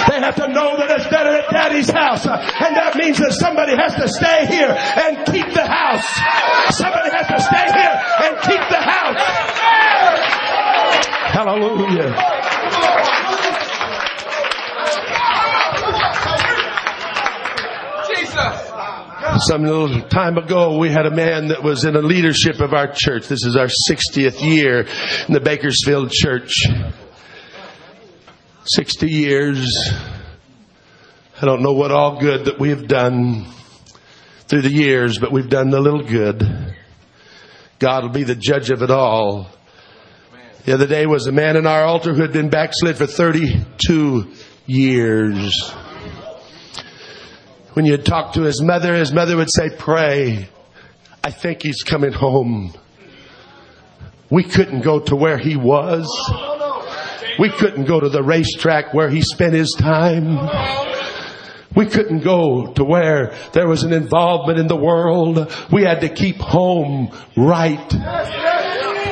[0.09, 2.25] They have to know that it's better at daddy's house.
[2.25, 6.07] And that means that somebody has to stay here and keep the house.
[6.75, 7.95] Somebody has to stay here
[8.27, 9.19] and keep the house.
[11.31, 12.15] Hallelujah.
[18.37, 22.93] Some little time ago, we had a man that was in the leadership of our
[22.93, 23.27] church.
[23.27, 24.81] This is our 60th year
[25.27, 26.51] in the Bakersfield church.
[28.63, 29.91] 60 years.
[31.41, 33.47] I don't know what all good that we have done
[34.47, 36.75] through the years, but we've done a little good.
[37.79, 39.47] God will be the judge of it all.
[40.65, 44.31] The other day was a man in our altar who had been backslid for 32
[44.67, 45.73] years.
[47.77, 50.49] When you'd talk to his mother, his mother would say, pray.
[51.23, 52.73] I think he's coming home.
[54.31, 56.07] We couldn't go to where he was.
[57.37, 60.39] We couldn't go to the racetrack where he spent his time.
[61.75, 65.53] We couldn't go to where there was an involvement in the world.
[65.71, 68.56] We had to keep home right.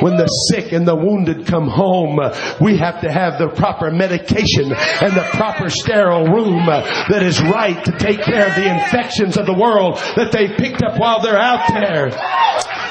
[0.02, 2.20] When the sick and the wounded come home,
[2.62, 7.84] we have to have the proper medication and the proper sterile room that is right
[7.86, 11.40] to take care of the infections of the world that they picked up while they're
[11.40, 12.10] out there.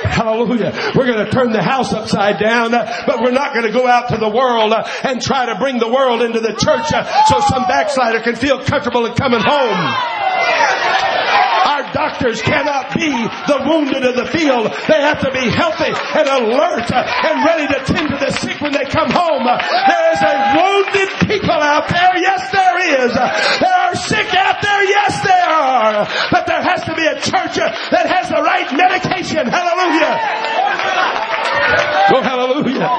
[0.04, 0.92] Hallelujah.
[0.94, 4.08] We're going to turn the house upside down, but we're not going to go out
[4.10, 6.88] to the world and try to bring the world into the church
[7.28, 9.94] so some backslider can feel comfortable in coming home.
[11.94, 14.66] Doctors cannot be the wounded of the field.
[14.90, 18.74] They have to be healthy and alert and ready to tend to the sick when
[18.74, 19.46] they come home.
[19.46, 22.18] There is a wounded people out there.
[22.18, 23.14] Yes, there is.
[23.14, 24.82] There are sick out there.
[24.90, 26.08] Yes, there are.
[26.34, 29.46] But there has to be a church that has the right medication.
[29.46, 30.18] Hallelujah.
[32.10, 32.90] Oh, hallelujah.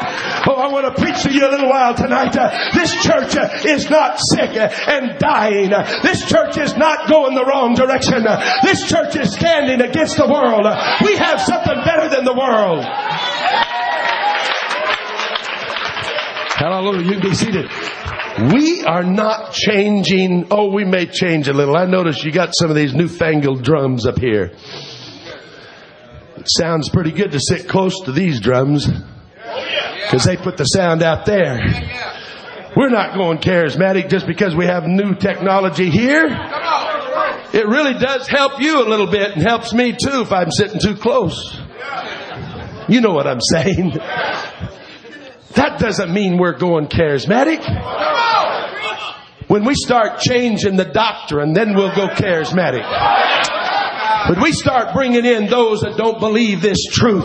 [0.65, 2.35] Oh, I want to preach to you a little while tonight.
[2.35, 5.69] Uh, this church uh, is not sick and dying.
[6.01, 8.25] This church is not going the wrong direction.
[8.63, 10.65] This church is standing against the world.
[11.05, 12.83] We have something better than the world.
[16.57, 17.05] Hallelujah.
[17.05, 17.69] You can be seated.
[18.51, 20.47] We are not changing.
[20.49, 21.77] Oh, we may change a little.
[21.77, 24.51] I notice you got some of these newfangled drums up here.
[26.37, 28.89] It sounds pretty good to sit close to these drums
[30.05, 31.59] because they put the sound out there.
[32.75, 36.25] We're not going charismatic just because we have new technology here.
[37.53, 40.79] It really does help you a little bit and helps me too if I'm sitting
[40.79, 41.57] too close.
[42.89, 43.91] You know what I'm saying.
[45.55, 47.63] That doesn't mean we're going charismatic.
[49.47, 52.83] When we start changing the doctrine, then we'll go charismatic.
[54.27, 57.23] But we start bringing in those that don't believe this truth.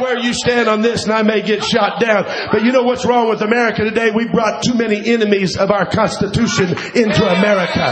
[0.00, 3.04] Where you stand on this and I may get shot down, but you know what's
[3.04, 4.10] wrong with America today?
[4.10, 7.84] We brought too many enemies of our Constitution into America.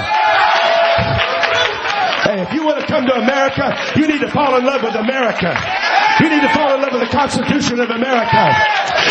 [2.25, 4.95] Hey, if you want to come to America, you need to fall in love with
[4.95, 5.53] America.
[6.21, 8.57] You need to fall in love with the Constitution of America.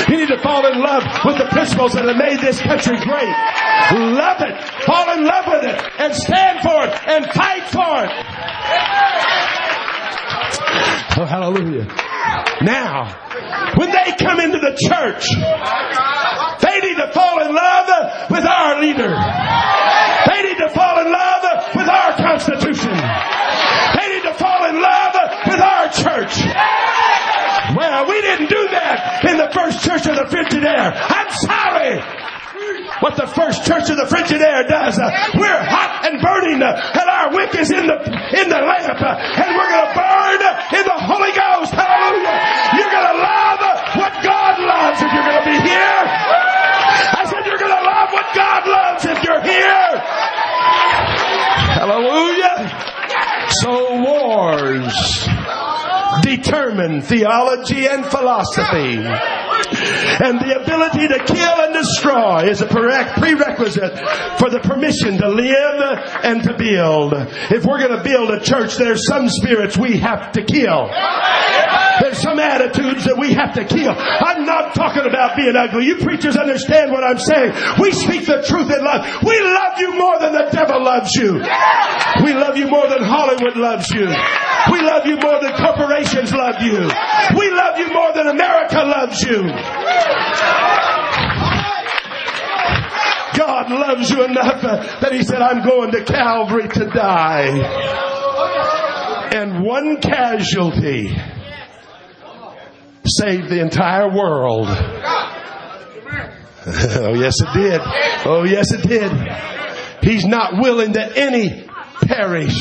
[0.10, 3.34] You need to fall in love with the principles that have made this country great.
[3.94, 4.58] Love it.
[4.84, 9.47] Fall in love with it and stand for it and fight for it.
[11.20, 11.88] Oh, hallelujah.
[12.62, 13.10] Now,
[13.76, 15.26] when they come into the church,
[16.62, 19.10] they need to fall in love with our leader.
[19.10, 22.94] They need to fall in love with our Constitution.
[22.94, 25.16] They need to fall in love
[25.48, 26.38] with our church.
[27.76, 30.94] Well, we didn't do that in the first church of the 50 there.
[30.94, 32.27] I'm sorry
[33.08, 35.00] what the first church of the Frigidaire does.
[35.00, 35.08] Uh,
[35.40, 37.96] we're hot and burning, uh, and our wick is in the
[38.36, 40.40] in the lamp, uh, and we're going to burn
[40.76, 41.72] in the Holy Ghost.
[41.72, 42.36] Hallelujah!
[42.76, 43.60] You're going to love
[43.96, 46.04] what God loves if you're going to be here.
[47.16, 49.88] I said you're going to love what God loves if you're here.
[51.80, 52.68] Hallelujah!
[56.36, 58.98] Human theology and philosophy.
[60.20, 63.98] And the ability to kill and destroy is a prerequisite
[64.40, 67.14] for the permission to live and to build.
[67.52, 70.90] If we're going to build a church, there's some spirits we have to kill.
[72.00, 73.94] There's some attitudes that we have to kill.
[73.98, 75.86] I'm not talking about being ugly.
[75.86, 77.54] You preachers understand what I'm saying.
[77.82, 79.02] We speak the truth in love.
[79.24, 81.42] We love you more than the devil loves you.
[82.24, 84.08] We love you more than Hollywood loves you.
[84.72, 86.90] We love you more than corporations love you.
[87.38, 89.44] We love you more than America loves you.
[93.38, 97.50] God loves you enough that He said, I'm going to Calvary to die.
[99.34, 101.16] And one casualty
[103.06, 104.68] saved the entire world.
[106.68, 107.80] oh, yes, it did.
[108.26, 109.12] Oh, yes, it did.
[110.02, 111.68] He's not willing that any
[112.02, 112.58] perish.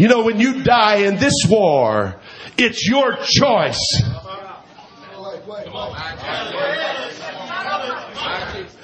[0.00, 2.18] You know, when you die in this war,
[2.56, 4.02] it's your choice.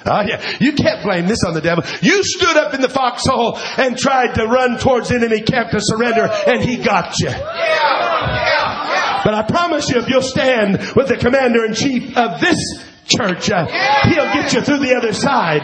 [0.05, 0.57] Oh, yeah.
[0.59, 1.83] You can't blame this on the devil.
[2.03, 6.29] You stood up in the foxhole and tried to run towards enemy camp to surrender,
[6.45, 7.29] and he got you.
[7.29, 7.39] But
[9.33, 12.59] I promise you, if you'll stand with the commander in chief of this
[13.07, 13.65] church, uh,
[14.03, 15.63] he'll get you through the other side.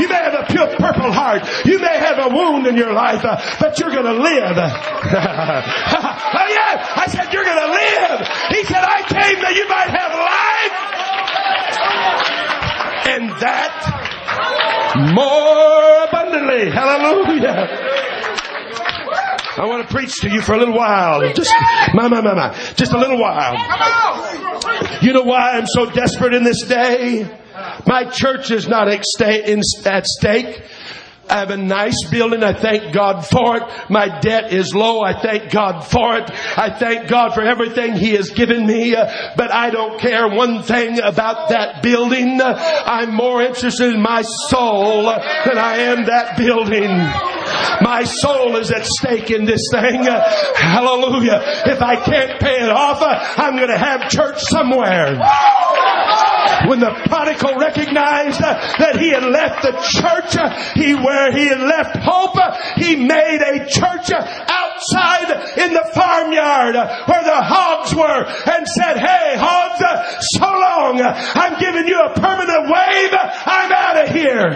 [0.00, 1.48] You may have a purple heart.
[1.64, 4.56] You may have a wound in your life, uh, but you're going to live.
[4.58, 4.70] oh
[6.50, 8.20] yeah, I said you're going to live.
[8.56, 10.90] He said, I came that you might have life.
[13.10, 14.10] And that
[15.14, 16.70] more abundantly.
[16.70, 18.19] Hallelujah.
[19.60, 21.20] I want to preach to you for a little while.
[21.34, 21.52] Just,
[21.92, 22.54] my, my, my, my.
[22.76, 23.52] Just a little while.
[25.02, 27.28] You know why I'm so desperate in this day?
[27.86, 30.62] My church is not at stake.
[31.30, 32.42] I have a nice building.
[32.42, 33.62] I thank God for it.
[33.88, 35.00] My debt is low.
[35.00, 36.30] I thank God for it.
[36.58, 38.96] I thank God for everything He has given me.
[38.96, 42.40] Uh, but I don't care one thing about that building.
[42.42, 46.90] I'm more interested in my soul than I am that building.
[47.82, 50.02] My soul is at stake in this thing.
[50.04, 51.40] Hallelujah.
[51.66, 52.98] If I can't pay it off,
[53.38, 55.16] I'm going to have church somewhere.
[56.68, 60.32] When the prodigal recognized that he had left the church,
[60.74, 62.36] he where he had left hope,
[62.76, 69.36] he made a church outside in the farmyard where the hogs were and said, Hey,
[69.36, 69.80] hogs,
[70.36, 71.00] so long.
[71.00, 73.12] I'm giving you a permanent wave.
[73.12, 74.50] I'm out of here.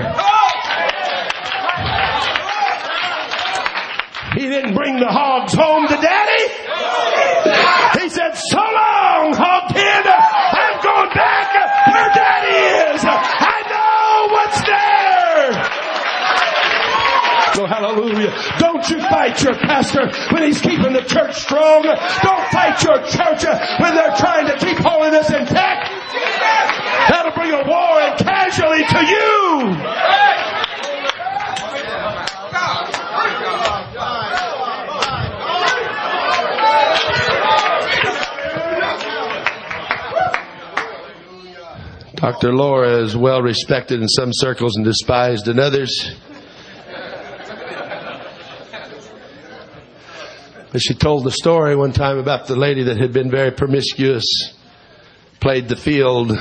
[4.35, 6.45] He didn't bring the hogs home to daddy.
[8.03, 10.07] He said, so long, hog kid.
[10.07, 11.55] I'm going back
[11.87, 12.59] where daddy
[12.93, 13.05] is.
[13.07, 15.55] I know what's there.
[17.55, 18.35] So hallelujah.
[18.85, 21.85] Don't you fight your pastor when he's keeping the church strong.
[21.85, 23.43] Don't fight your church
[23.81, 25.89] when they're trying to keep holiness intact.
[27.09, 29.75] That'll bring a war and casualty to you.
[42.17, 42.53] Dr.
[42.53, 46.15] Laura is well respected in some circles and despised in others.
[50.75, 54.25] But she told the story one time about the lady that had been very promiscuous,
[55.39, 56.37] played the field,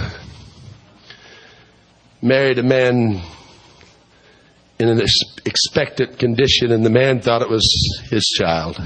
[2.20, 3.22] married a man
[4.80, 5.00] in an
[5.46, 7.64] expectant condition, and the man thought it was
[8.10, 8.82] his child.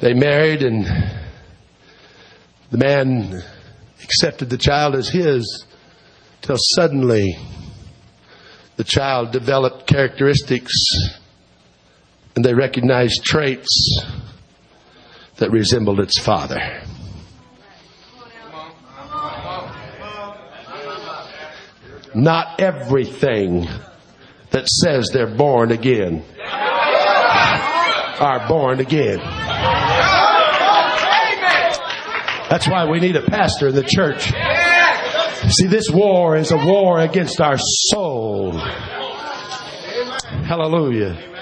[0.00, 0.86] They married and
[2.72, 3.44] the man
[4.02, 5.64] accepted the child as his
[6.42, 7.38] till suddenly
[8.74, 10.72] the child developed characteristics
[12.36, 14.04] and they recognized traits
[15.38, 16.60] that resembled its father.
[22.14, 23.66] Not everything
[24.50, 26.22] that says they're born again
[28.18, 29.18] are born again.
[32.48, 34.32] That's why we need a pastor in the church.
[35.52, 38.52] See, this war is a war against our soul.
[40.46, 41.35] Hallelujah.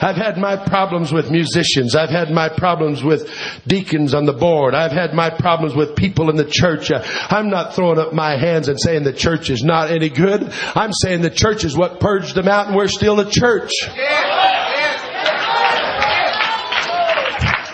[0.00, 1.94] I've had my problems with musicians.
[1.94, 3.30] I've had my problems with
[3.66, 4.74] deacons on the board.
[4.74, 6.90] I've had my problems with people in the church.
[6.90, 10.52] Uh, I'm not throwing up my hands and saying the church is not any good.
[10.74, 13.70] I'm saying the church is what purged them out and we're still a church.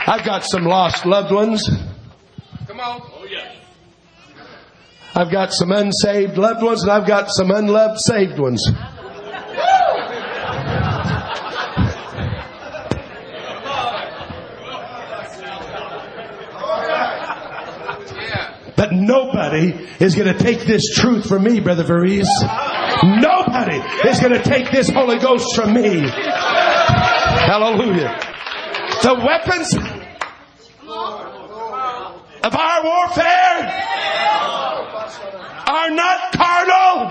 [0.05, 1.69] I've got some lost loved ones.
[2.67, 3.03] Come on.
[3.05, 3.53] Oh, yeah.
[5.15, 8.69] I've got some unsaved loved ones and I've got some unloved saved ones.
[19.07, 22.27] Nobody is going to take this truth from me, Brother Veriz.
[23.03, 23.77] Nobody
[24.09, 26.01] is going to take this Holy Ghost from me.
[27.49, 28.19] Hallelujah.
[29.03, 29.75] The weapons
[32.45, 33.83] of our warfare
[35.69, 37.09] are not carnal,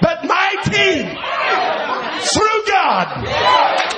[0.00, 1.04] but mighty
[2.32, 3.95] through God.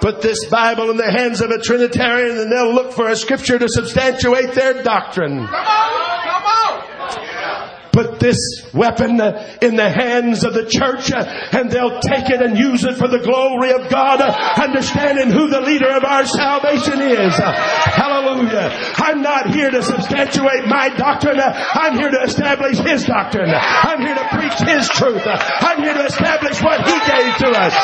[0.00, 3.58] Put this Bible in the hands of a Trinitarian and they'll look for a scripture
[3.58, 5.46] to substantiate their doctrine.
[5.46, 6.24] Come on!
[6.24, 7.87] Come on!
[7.98, 8.38] Put this
[8.72, 9.18] weapon
[9.58, 13.08] in the hands of the church uh, and they'll take it and use it for
[13.08, 14.30] the glory of God, uh,
[14.62, 17.34] understanding who the leader of our salvation is.
[17.34, 18.70] Uh, hallelujah.
[19.02, 21.40] I'm not here to substantiate my doctrine.
[21.42, 23.50] I'm here to establish His doctrine.
[23.50, 25.26] I'm here to preach His truth.
[25.26, 27.74] I'm here to establish what He gave to us.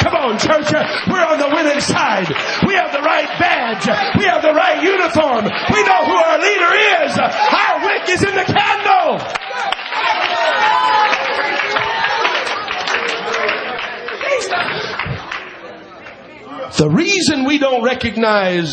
[0.00, 0.72] Come on, church.
[1.12, 2.28] We're on the winning side.
[2.64, 3.84] We have the right badge.
[4.16, 5.44] We have the right uniform.
[5.44, 6.72] We know who our leader
[7.04, 7.12] is.
[7.20, 9.57] Our wick is in the candle.
[16.78, 18.72] The reason we don't recognize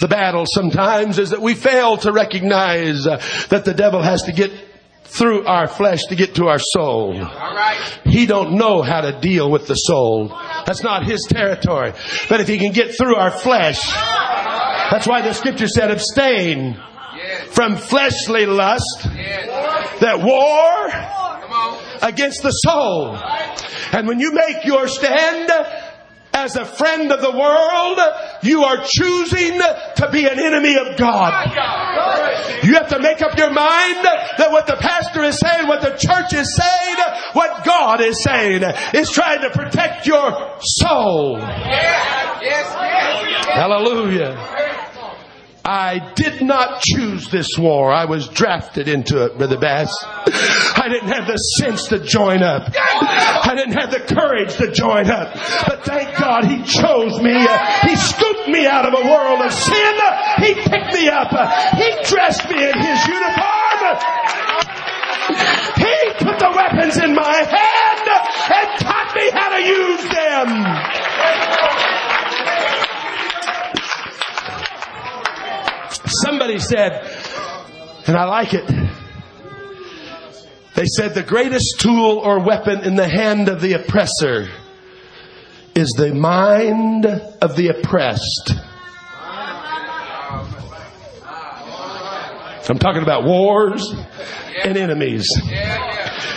[0.00, 4.32] the battle sometimes is that we fail to recognize uh, that the devil has to
[4.32, 4.50] get
[5.04, 7.12] through our flesh to get to our soul.
[8.06, 10.28] He don't know how to deal with the soul.
[10.64, 11.92] That's not his territory.
[12.30, 13.82] But if he can get through our flesh,
[14.90, 16.80] that's why the scripture said abstain
[17.50, 19.06] from fleshly lust
[20.00, 20.90] that war
[22.02, 23.16] against the soul.
[23.92, 25.50] And when you make your stand
[26.32, 27.98] as a friend of the world,
[28.42, 31.48] you are choosing to be an enemy of God.
[32.62, 35.90] You have to make up your mind that what the pastor is saying, what the
[35.90, 36.96] church is saying,
[37.32, 38.62] what God is saying
[38.94, 41.38] is trying to protect your soul.
[43.52, 44.69] Hallelujah.
[45.64, 47.90] I did not choose this war.
[47.92, 49.92] I was drafted into it, Brother Bass.
[50.02, 52.72] I didn't have the sense to join up.
[52.74, 55.34] I didn't have the courage to join up.
[55.66, 57.46] But thank God He chose me.
[57.82, 59.94] He scooped me out of a world of sin.
[60.38, 61.28] He picked me up.
[61.76, 63.98] He dressed me in His uniform.
[65.76, 65.94] He
[66.24, 68.08] put the weapons in my hand
[68.52, 70.64] and taught me how to use them.
[75.90, 77.04] Somebody said,
[78.06, 78.66] and I like it.
[80.74, 84.48] They said the greatest tool or weapon in the hand of the oppressor
[85.74, 88.52] is the mind of the oppressed.
[92.68, 93.92] I'm talking about wars
[94.62, 95.28] and enemies.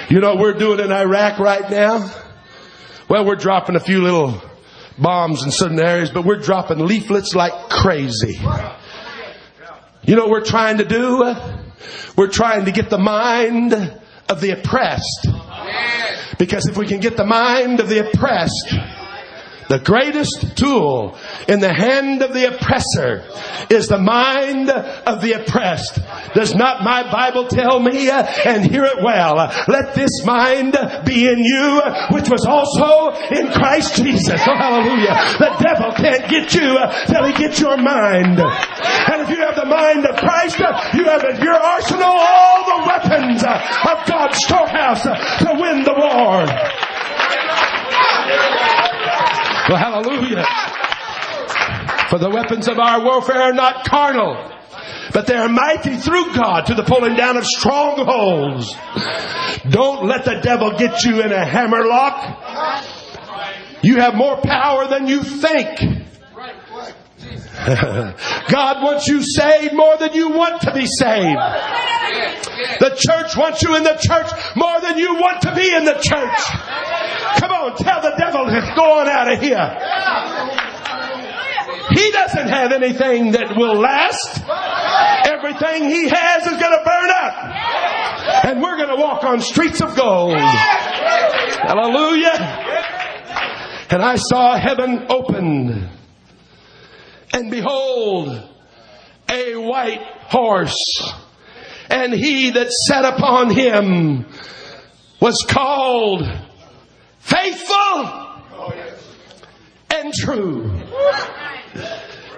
[0.09, 2.11] You know what we're doing in Iraq right now?
[3.07, 4.41] Well, we're dropping a few little
[4.97, 8.39] bombs in certain areas, but we're dropping leaflets like crazy.
[10.05, 11.33] You know what we're trying to do?
[12.17, 13.73] We're trying to get the mind
[14.29, 15.27] of the oppressed.
[16.37, 18.73] Because if we can get the mind of the oppressed,
[19.69, 23.23] the greatest tool in the hand of the oppressor
[23.69, 25.99] is the mind of the oppressed.
[26.33, 30.77] Does not my Bible tell me, uh, and hear it well, uh, let this mind
[31.05, 34.41] be in you, which was also in Christ Jesus.
[34.45, 35.15] Oh, hallelujah.
[35.39, 38.39] The devil can't get you uh, till he gets your mind.
[38.39, 40.59] And if you have the mind of Christ,
[40.93, 46.45] you have in your arsenal all the weapons of God's storehouse to win the war.
[49.69, 50.45] Well, hallelujah.
[52.09, 54.51] For the weapons of our warfare are not carnal,
[55.13, 58.75] but they are mighty through God to the pulling down of strongholds.
[59.69, 62.83] Don't let the devil get you in a hammerlock.
[63.83, 65.79] You have more power than you think.
[67.65, 71.39] God wants you saved more than you want to be saved.
[72.79, 75.93] The church wants you in the church more than you want to be in the
[75.93, 76.39] church.
[77.39, 79.79] Come on, tell the devil to go on out of here.
[81.91, 84.41] He doesn't have anything that will last.
[85.27, 87.33] Everything he has is going to burn up.
[88.45, 90.37] And we're going to walk on streets of gold.
[90.37, 92.37] Hallelujah.
[93.89, 95.89] And I saw heaven opened
[97.33, 98.41] and behold,
[99.29, 100.75] a white horse.
[101.89, 104.25] And he that sat upon him
[105.19, 106.21] was called
[107.23, 108.33] faithful
[109.93, 110.69] and true.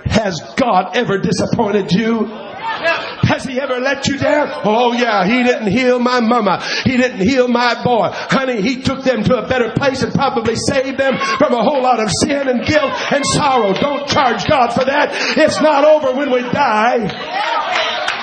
[0.05, 2.25] Has God ever disappointed you?
[2.25, 4.61] Has he ever let you down?
[4.63, 6.61] Oh yeah, he didn't heal my mama.
[6.83, 8.09] He didn't heal my boy.
[8.11, 11.81] Honey, he took them to a better place and probably saved them from a whole
[11.81, 13.73] lot of sin and guilt and sorrow.
[13.73, 15.09] Don't charge God for that.
[15.37, 18.14] It's not over when we die.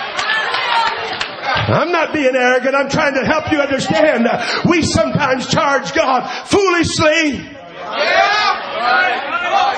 [1.69, 2.75] I'm not being arrogant.
[2.75, 4.29] I'm trying to help you understand.
[4.69, 7.59] We sometimes charge God foolishly.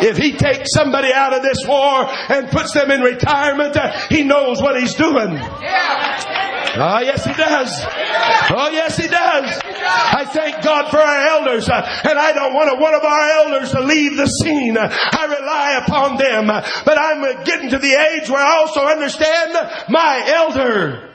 [0.07, 3.77] If he takes somebody out of this war and puts them in retirement,
[4.11, 5.39] he knows what he's doing.
[6.77, 7.71] Oh, yes, he does.
[8.51, 9.61] Oh, yes, he does.
[9.65, 13.81] I thank God for our elders, and I don't want one of our elders to
[13.81, 14.77] leave the scene.
[14.77, 19.55] I rely upon them, but I'm getting to the age where I also understand
[19.89, 21.14] my elder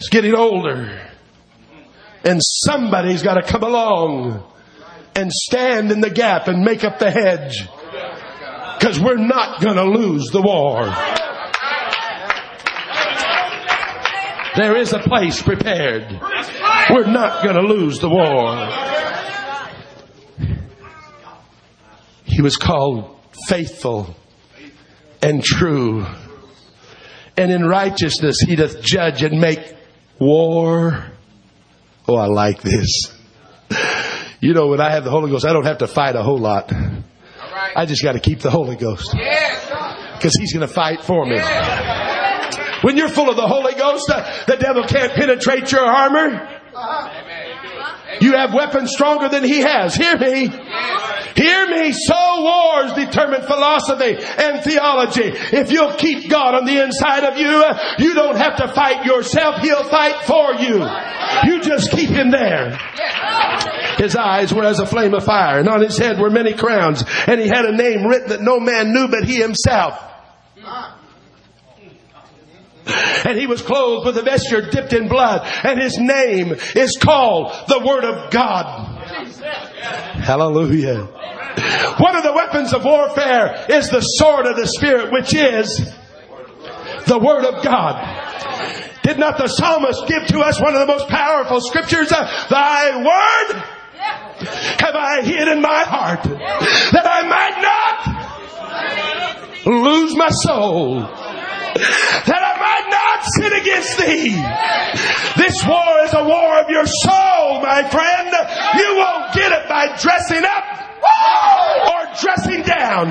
[0.00, 1.08] is getting older.
[2.24, 4.42] And somebody's got to come along
[5.14, 7.66] and stand in the gap and make up the hedge.
[8.78, 10.84] Because we're not going to lose the war.
[14.56, 16.10] There is a place prepared.
[16.90, 18.56] We're not going to lose the war.
[22.24, 24.14] He was called faithful
[25.22, 26.06] and true.
[27.36, 29.76] And in righteousness he doth judge and make
[30.20, 31.04] war.
[32.06, 33.12] Oh, I like this.
[34.40, 36.38] You know, when I have the Holy Ghost, I don't have to fight a whole
[36.38, 36.72] lot.
[37.76, 39.10] I just got to keep the Holy Ghost.
[39.12, 41.38] Because He's going to fight for me.
[42.82, 46.48] When you're full of the Holy Ghost, the devil can't penetrate your armor.
[48.20, 49.94] You have weapons stronger than he has.
[49.94, 50.48] Hear me.
[51.36, 51.92] Hear me.
[51.92, 55.32] So wars determine philosophy and theology.
[55.56, 57.62] If you'll keep God on the inside of you,
[57.98, 59.62] you don't have to fight yourself.
[59.62, 60.84] He'll fight for you.
[61.44, 62.78] You just keep him there.
[63.98, 67.04] His eyes were as a flame of fire, and on his head were many crowns,
[67.26, 70.02] and he had a name written that no man knew but he himself.
[73.24, 77.52] And he was clothed with a vesture dipped in blood, and his name is called
[77.68, 78.89] the Word of God.
[79.38, 81.04] Hallelujah.
[81.98, 85.76] One of the weapons of warfare is the sword of the Spirit, which is
[87.06, 88.00] the Word of God.
[89.02, 92.12] Did not the psalmist give to us one of the most powerful scriptures?
[92.12, 93.62] Uh, Thy Word
[94.78, 98.06] have I hid in my heart that I might not
[99.66, 101.00] lose my soul
[101.74, 104.34] that I might not sin against thee.
[105.36, 108.30] This war is a war of your soul, my friend.
[108.78, 110.64] You won't get it by dressing up
[111.00, 113.08] or dressing down.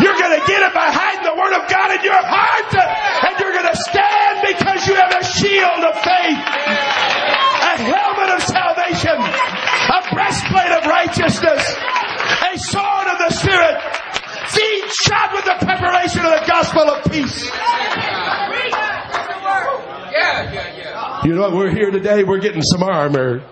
[0.00, 3.32] You're going to get it by hiding the Word of God in your heart, and
[3.40, 9.16] you're going to stand because you have a shield of faith, a helmet of salvation,
[9.18, 13.76] a breastplate of righteousness, a sword of the Spirit,
[14.50, 17.50] feet shod with the preparation of the gospel of peace.
[21.24, 21.52] You know what?
[21.52, 22.24] We're here today.
[22.24, 23.42] We're getting some armor.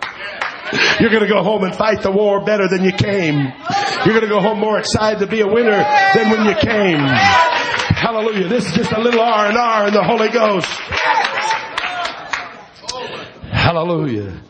[1.01, 3.53] You're going to go home and fight the war better than you came.
[4.05, 5.85] You're going to go home more excited to be a winner
[6.15, 6.99] than when you came.
[6.99, 8.49] Hallelujah.
[8.49, 10.69] This is just a little R and R in the Holy Ghost.
[13.51, 14.41] Hallelujah.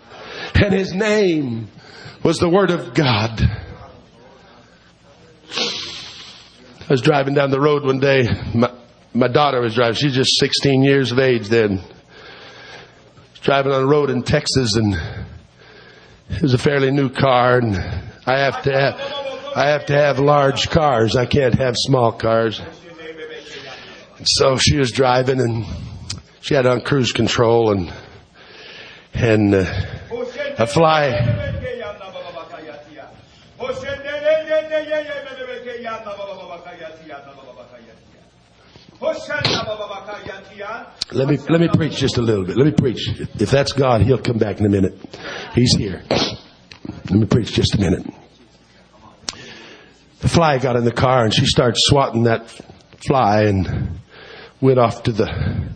[0.55, 1.69] And his name
[2.23, 3.41] was the Word of God.
[6.89, 8.29] I was driving down the road one day.
[8.55, 8.73] My,
[9.13, 9.97] my daughter was driving.
[9.97, 11.81] She's just 16 years of age then.
[13.41, 14.95] Driving on the road in Texas and
[16.31, 17.77] it was a fairly new car and
[18.25, 19.01] I have to have,
[19.57, 21.17] I have to have large cars.
[21.17, 22.63] I can't have small cars.
[24.23, 25.67] So she was driving and
[26.41, 27.93] she had on cruise control and,
[29.13, 29.65] and uh,
[30.57, 31.46] a fly
[41.13, 42.57] let me let me preach just a little bit.
[42.57, 43.09] Let me preach.
[43.19, 44.95] If that's God, He'll come back in a minute.
[45.55, 46.03] He's here.
[46.09, 48.07] Let me preach just a minute.
[50.21, 52.51] The fly got in the car and she started swatting that
[53.07, 54.01] fly and
[54.61, 55.69] went off to the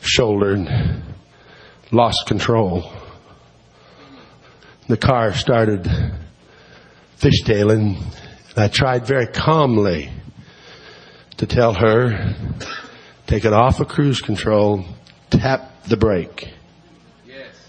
[0.00, 1.02] shoulder and
[1.90, 2.90] lost control.
[4.88, 5.86] The car started
[7.18, 8.02] fishtailing.
[8.56, 10.10] I tried very calmly
[11.42, 12.36] to tell her,
[13.26, 14.84] take it off of cruise control,
[15.28, 16.54] tap the brake.
[17.26, 17.68] Yes.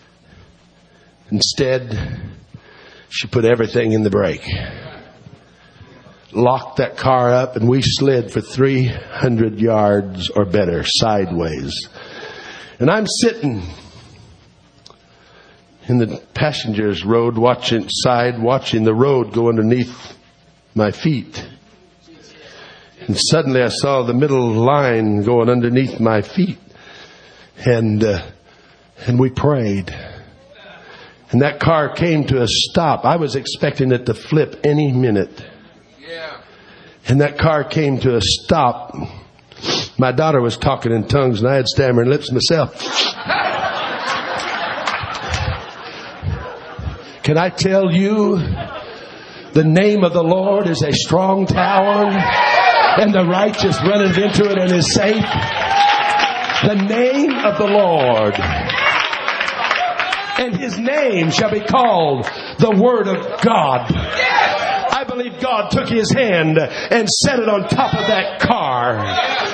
[1.32, 2.22] Instead,
[3.10, 4.48] she put everything in the brake.
[6.32, 11.90] Locked that car up and we slid for 300 yards or better sideways.
[12.78, 13.64] And I'm sitting
[15.88, 20.16] in the passenger's road watching side, watching the road go underneath
[20.76, 21.44] my feet.
[23.08, 26.58] And suddenly I saw the middle line going underneath my feet.
[27.66, 28.26] And, uh,
[29.06, 29.94] and we prayed.
[31.32, 33.06] And that car came to a stop.
[33.06, 35.44] I was expecting it to flip any minute.
[36.08, 36.42] Yeah.
[37.08, 38.96] And that car came to a stop.
[39.98, 42.74] My daughter was talking in tongues and I had stammering lips myself.
[47.24, 48.38] Can I tell you,
[49.54, 52.12] the name of the Lord is a strong tower
[53.00, 55.26] and the righteous runneth into it and is safe.
[56.64, 58.36] The name of the Lord
[60.40, 62.26] and his name shall be called
[62.60, 63.92] the Word of God.
[63.94, 69.04] I believe God took his hand and set it on top of that car.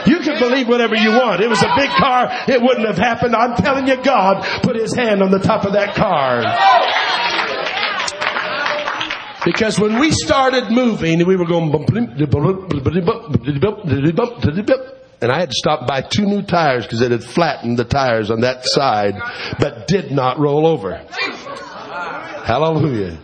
[0.05, 1.41] You can believe whatever you want.
[1.41, 2.29] It was a big car.
[2.47, 3.35] It wouldn't have happened.
[3.35, 6.41] I'm telling you, God put his hand on the top of that car.
[9.45, 11.71] Because when we started moving, we were going
[15.21, 18.31] and I had to stop buy two new tires because it had flattened the tires
[18.31, 19.15] on that side,
[19.59, 20.95] but did not roll over.
[22.45, 23.17] Hallelujah.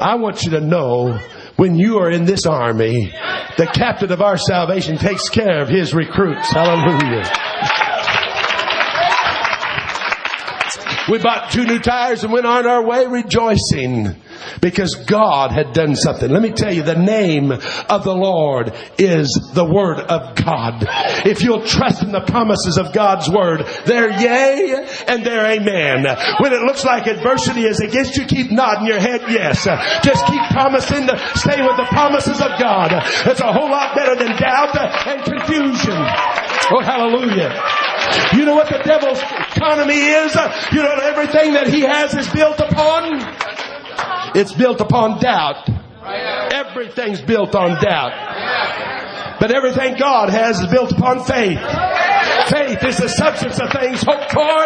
[0.00, 1.18] I want you to know
[1.56, 3.12] when you are in this army,
[3.56, 6.50] the captain of our salvation takes care of his recruits.
[6.50, 7.30] Hallelujah.
[11.08, 14.16] We bought two new tires and went on our way rejoicing
[14.60, 16.30] because God had done something.
[16.30, 20.84] Let me tell you, the name of the Lord is the Word of God.
[21.26, 26.06] If you'll trust in the promises of God's Word, they're yea and they're amen.
[26.40, 29.64] When it looks like adversity is against you, keep nodding your head yes.
[30.02, 32.90] Just keep promising to stay with the promises of God.
[33.26, 34.76] It's a whole lot better than doubt
[35.06, 35.96] and confusion.
[36.70, 37.52] Oh, hallelujah.
[38.32, 40.34] You know what the devil's economy is?
[40.72, 43.53] You know everything that he has is built upon?
[44.34, 45.68] It's built upon doubt.
[46.52, 48.12] Everything's built on doubt.
[49.40, 51.58] But everything God has is built upon faith.
[52.48, 54.58] Faith is the substance of things hoped for,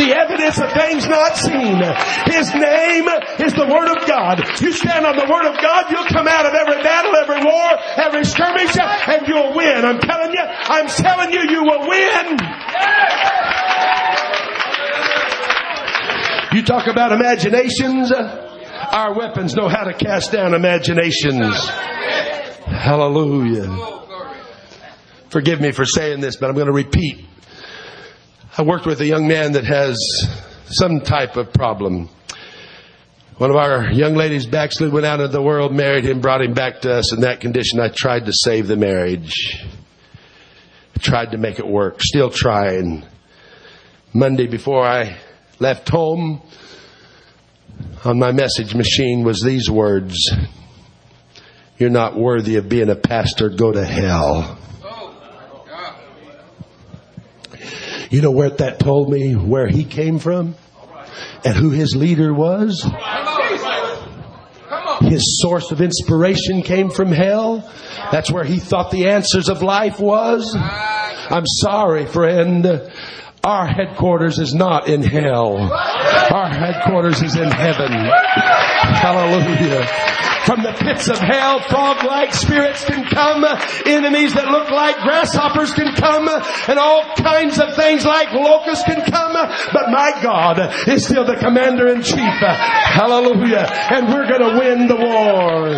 [0.00, 1.82] the evidence of things not seen.
[2.30, 3.06] His name
[3.42, 4.40] is the Word of God.
[4.60, 7.70] You stand on the Word of God, you'll come out of every battle, every war,
[7.96, 9.84] every skirmish, and you'll win.
[9.84, 12.38] I'm telling you, I'm telling you, you will win.
[16.52, 18.10] You talk about imaginations.
[18.90, 21.64] Our weapons know how to cast down imaginations.
[22.66, 23.68] Hallelujah.
[25.28, 27.24] Forgive me for saying this, but I'm going to repeat.
[28.58, 29.96] I worked with a young man that has
[30.64, 32.08] some type of problem.
[33.36, 36.52] One of our young ladies backslid, went out into the world, married him, brought him
[36.52, 37.78] back to us in that condition.
[37.78, 39.56] I tried to save the marriage.
[40.96, 42.02] I tried to make it work.
[42.02, 43.06] Still trying.
[44.12, 45.16] Monday before I
[45.60, 46.42] left home,
[48.04, 50.30] on my message machine was these words
[51.78, 54.58] You're not worthy of being a pastor, go to hell.
[58.10, 60.56] You know where that told me where he came from
[61.44, 62.84] and who his leader was?
[65.02, 67.70] His source of inspiration came from hell.
[68.10, 70.54] That's where he thought the answers of life was.
[70.56, 72.90] I'm sorry, friend.
[73.42, 75.56] Our headquarters is not in hell.
[75.56, 77.90] Our headquarters is in heaven.
[77.90, 79.86] Hallelujah.
[80.44, 83.44] From the pits of hell, frog-like spirits can come,
[83.86, 86.28] enemies that look like grasshoppers can come,
[86.68, 91.36] and all kinds of things like locusts can come, but my God is still the
[91.36, 92.18] commander in chief.
[92.18, 93.66] Hallelujah.
[93.90, 95.70] And we're gonna win the war.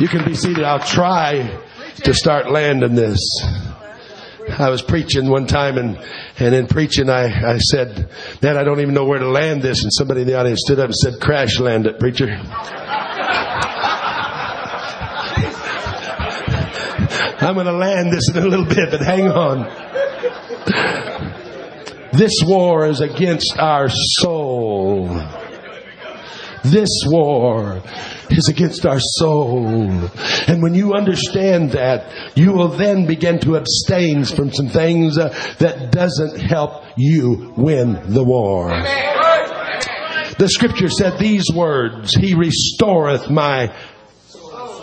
[0.00, 0.64] You can be seated.
[0.64, 1.50] I'll try
[2.04, 3.20] to start landing this.
[4.58, 5.98] I was preaching one time and,
[6.38, 8.10] and in preaching I, I said,
[8.42, 9.82] man, I don't even know where to land this.
[9.82, 12.26] And somebody in the audience stood up and said, crash land it, preacher.
[17.42, 19.64] I'm going to land this in a little bit, but hang on.
[22.12, 25.08] This war is against our soul.
[26.62, 27.82] This war
[28.30, 29.90] is against our soul.
[30.46, 35.28] And when you understand that, you will then begin to abstain from some things uh,
[35.58, 38.68] that doesn't help you win the war.
[40.38, 43.74] The scripture said these words, He restoreth my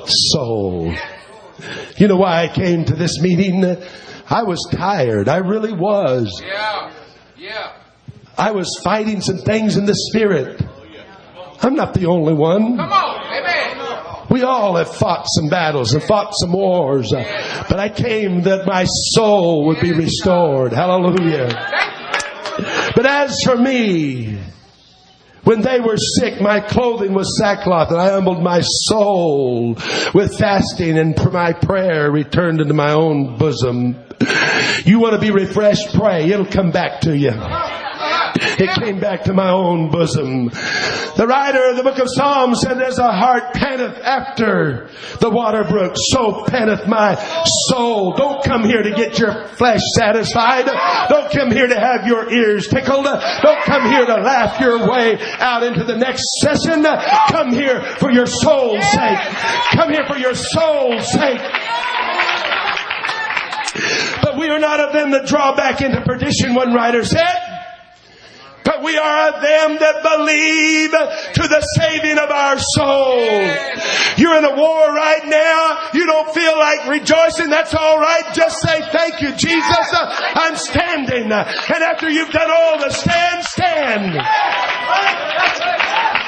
[0.06, 0.94] soul.
[1.98, 3.64] You know why I came to this meeting?
[4.30, 5.30] I was tired.
[5.30, 6.42] I really was.
[6.46, 6.94] Yeah.
[7.38, 7.74] Yeah.
[8.38, 10.62] I was fighting some things in the spirit.
[11.62, 12.78] I'm not the only one.
[12.78, 13.26] Come on.
[13.26, 14.28] Amen.
[14.30, 17.14] We all have fought some battles and fought some wars.
[17.14, 17.24] Uh,
[17.70, 20.74] but I came that my soul would be restored.
[20.74, 21.48] Hallelujah.
[22.96, 24.38] But as for me,
[25.48, 29.76] When they were sick, my clothing was sackcloth, and I humbled my soul
[30.14, 33.96] with fasting, and my prayer returned into my own bosom.
[34.84, 35.94] You want to be refreshed?
[35.94, 36.30] Pray.
[36.30, 37.32] It'll come back to you.
[38.40, 40.50] It came back to my own bosom.
[41.18, 45.64] The writer of the book of Psalms said, as a hart panteth after the water
[45.64, 47.16] brook, so panteth my
[47.70, 48.14] soul.
[48.14, 50.66] Don't come here to get your flesh satisfied.
[51.10, 53.06] Don't come here to have your ears tickled.
[53.06, 56.86] Don't come here to laugh your way out into the next session.
[57.30, 59.20] Come here for your soul's sake.
[59.72, 61.42] Come here for your soul's sake.
[64.22, 67.57] But we are not of them that draw back into perdition, one writer said
[68.68, 73.16] but we are of them that believe to the saving of our soul.
[74.20, 75.88] You're in a war right now.
[75.96, 77.48] You don't feel like rejoicing.
[77.48, 78.28] That's all right.
[78.36, 79.88] Just say thank you, Jesus.
[80.36, 81.32] I'm standing.
[81.32, 84.12] And after you've done all the stand, stand.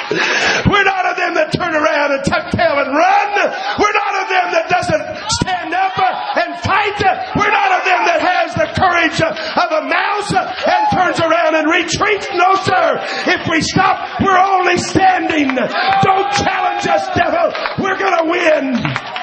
[0.09, 3.29] We're not of them that turn around and tuck tail and run.
[3.77, 5.03] We're not of them that doesn't
[5.43, 5.93] stand up
[6.39, 7.03] and fight.
[7.35, 11.69] We're not of them that has the courage of a mouse and turns around and
[11.69, 12.27] retreats.
[12.33, 12.99] No, sir.
[13.29, 15.55] If we stop, we're only standing.
[15.55, 17.53] Don't challenge us, devil.
[17.79, 19.18] We're going to win.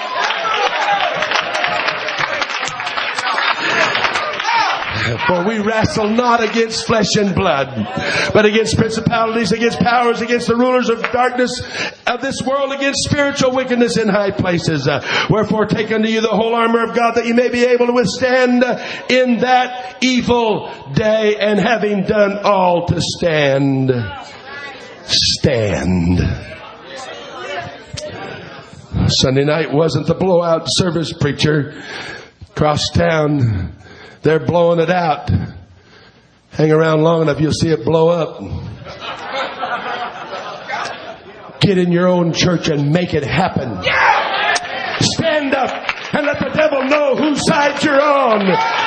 [5.26, 7.68] For we wrestle not against flesh and blood,
[8.32, 11.60] but against principalities, against powers, against the rulers of darkness
[12.06, 14.88] of this world, against spiritual wickedness in high places.
[14.88, 15.00] Uh,
[15.30, 17.92] wherefore take unto you the whole armor of God that you may be able to
[17.92, 18.64] withstand
[19.08, 23.92] in that evil day and having done all to stand,
[25.04, 26.18] stand.
[29.08, 31.80] Sunday night wasn't the blowout service preacher.
[32.56, 33.76] Cross town
[34.26, 35.30] they're blowing it out.
[36.50, 38.42] Hang around long enough, you'll see it blow up.
[41.60, 43.82] Get in your own church and make it happen.
[45.14, 45.70] Stand up
[46.12, 48.40] and let the devil know whose side you're on.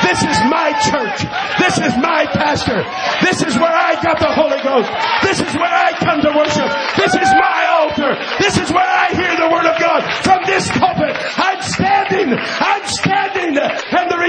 [0.04, 1.24] This is my church.
[1.56, 2.84] This is my pastor.
[3.24, 4.92] This is where I got the Holy Ghost.
[5.24, 6.68] This is where I come to worship.
[6.98, 8.12] This is my altar.
[8.40, 10.04] This is where I hear the Word of God.
[10.24, 12.36] From this pulpit, I'm standing.
[12.36, 13.56] I'm standing.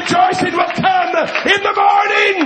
[0.00, 2.36] Rejoicing will come in the morning.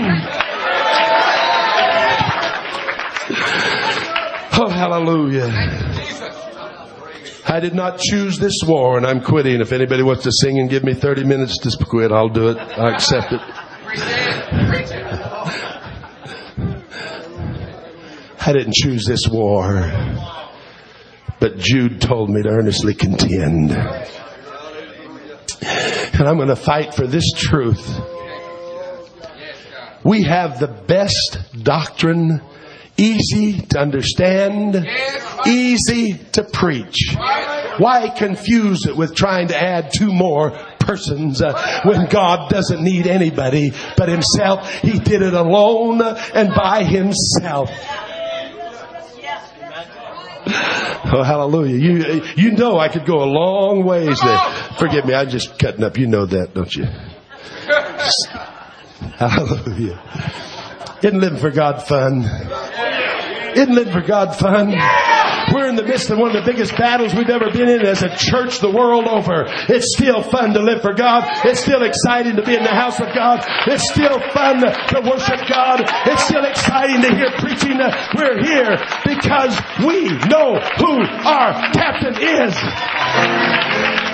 [4.56, 5.48] Oh, hallelujah.
[7.46, 9.60] I did not choose this war and I'm quitting.
[9.60, 12.56] If anybody wants to sing and give me 30 minutes to quit, I'll do it.
[12.56, 13.40] I accept it.
[18.46, 19.92] I didn't choose this war,
[21.38, 23.70] but Jude told me to earnestly contend.
[26.16, 28.00] And I'm going to fight for this truth.
[30.04, 32.40] We have the best doctrine
[32.96, 34.86] easy to understand,
[35.44, 37.16] easy to preach.
[37.78, 43.08] Why confuse it with trying to add two more persons uh, when God doesn't need
[43.08, 44.70] anybody but Himself?
[44.82, 47.70] He did it alone and by Himself.
[50.46, 51.76] Oh, hallelujah.
[51.76, 54.38] You, you know I could go a long ways there.
[54.78, 55.96] Forgive me, I'm just cutting up.
[55.98, 56.84] You know that, don't you?
[59.16, 60.02] Hallelujah.
[61.02, 62.22] Isn't living for God fun?
[63.54, 64.74] Isn't living for God fun?
[65.54, 68.02] We're in the midst of one of the biggest battles we've ever been in as
[68.02, 69.46] a church the world over.
[69.70, 71.22] It's still fun to live for God.
[71.46, 73.46] It's still exciting to be in the house of God.
[73.68, 75.86] It's still fun to worship God.
[76.10, 77.78] It's still exciting to hear preaching.
[78.18, 78.74] We're here
[79.06, 79.54] because
[79.86, 84.13] we know who our captain is.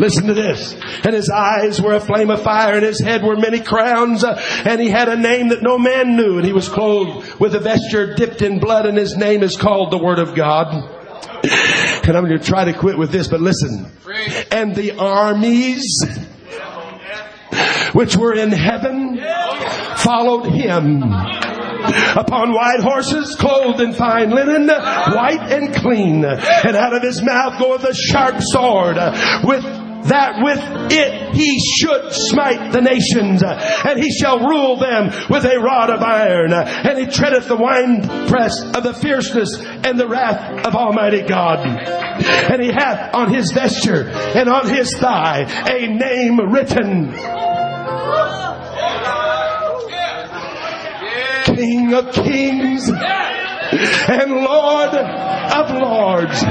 [0.00, 0.74] Listen to this.
[1.04, 4.24] And his eyes were a flame of fire and his head were many crowns.
[4.24, 7.60] And he had a name that no man knew and he was clothed with a
[7.60, 10.72] vesture dipped in blood and his name is called the Word of God.
[10.72, 13.92] And I'm going to try to quit with this, but listen.
[14.50, 15.84] And the armies
[17.92, 19.20] which were in heaven
[19.96, 26.24] followed him upon white horses, clothed in fine linen, white and clean.
[26.24, 28.96] And out of his mouth goeth a sharp sword
[29.44, 35.44] with that with it he should smite the nations, and he shall rule them with
[35.44, 40.66] a rod of iron, and he treadeth the winepress of the fierceness and the wrath
[40.66, 41.66] of Almighty God.
[41.66, 47.12] And he hath on his vesture and on his thigh a name written.
[51.56, 52.90] King of kings
[53.80, 56.42] and Lord of Lords.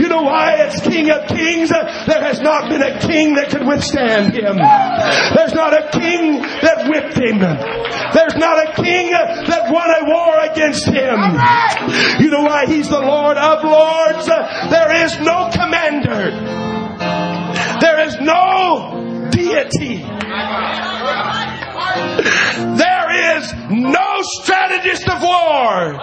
[0.00, 1.70] You know why it's King of Kings?
[1.70, 4.56] There has not been a king that could withstand him.
[4.56, 7.38] There's not a king that whipped him.
[7.38, 11.18] There's not a king that won a war against him.
[12.20, 14.26] You know why he's the Lord of Lords?
[14.26, 16.30] There is no commander.
[17.80, 20.04] There is no deity.
[22.76, 25.94] There is no strategist of war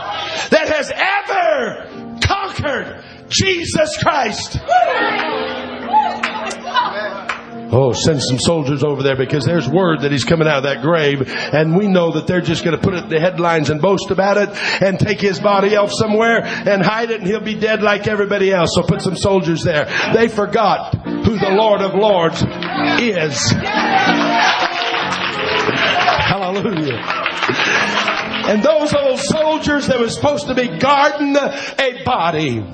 [0.50, 4.60] that has ever conquered Jesus Christ.
[7.74, 10.82] Oh, send some soldiers over there because there's word that he's coming out of that
[10.82, 13.82] grave and we know that they're just going to put it in the headlines and
[13.82, 14.50] boast about it
[14.84, 18.52] and take his body off somewhere and hide it and he'll be dead like everybody
[18.52, 18.72] else.
[18.76, 19.86] So put some soldiers there.
[20.14, 22.44] They forgot who the Lord of Lords
[23.02, 23.54] is.
[26.52, 26.99] Hallelujah.
[28.47, 32.66] And those old soldiers that were supposed to be guarding a body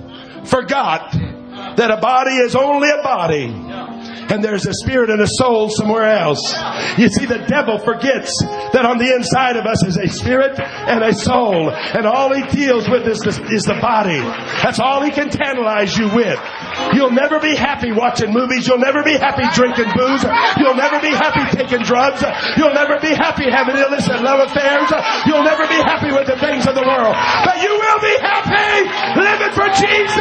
[0.45, 3.47] forgot that a body is only a body
[4.29, 6.41] and there's a spirit and a soul somewhere else.
[6.97, 8.31] You see, the devil forgets
[8.73, 12.43] that on the inside of us is a spirit and a soul, and all he
[12.47, 14.19] deals with is the, is the body.
[14.63, 16.39] That's all he can tantalize you with.
[16.93, 18.67] You'll never be happy watching movies.
[18.67, 20.23] You'll never be happy drinking booze.
[20.57, 22.23] You'll never be happy taking drugs.
[22.57, 24.89] You'll never be happy having illicit love affairs.
[25.25, 27.15] You'll never be happy with the things of the world.
[27.45, 30.15] But you will be happy living for Jesus.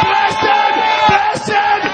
[0.00, 0.42] Blessed,
[1.08, 1.89] blessed,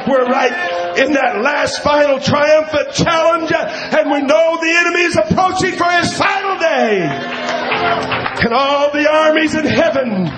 [0.00, 5.16] like we're right in that last final triumphant challenge and we know the enemy is
[5.16, 7.00] approaching for his final day.
[8.42, 10.28] And all the armies in heaven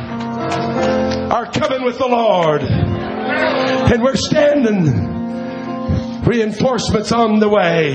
[1.30, 2.62] are coming with the Lord.
[2.62, 5.10] And we're standing.
[6.22, 7.94] Reinforcements on the way.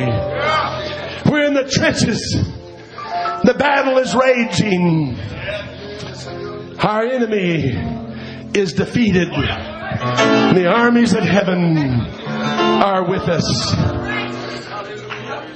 [1.32, 2.20] We're in the trenches.
[3.44, 5.18] The battle is raging.
[6.80, 9.30] Our enemy is defeated.
[10.00, 13.76] The armies of heaven are with us.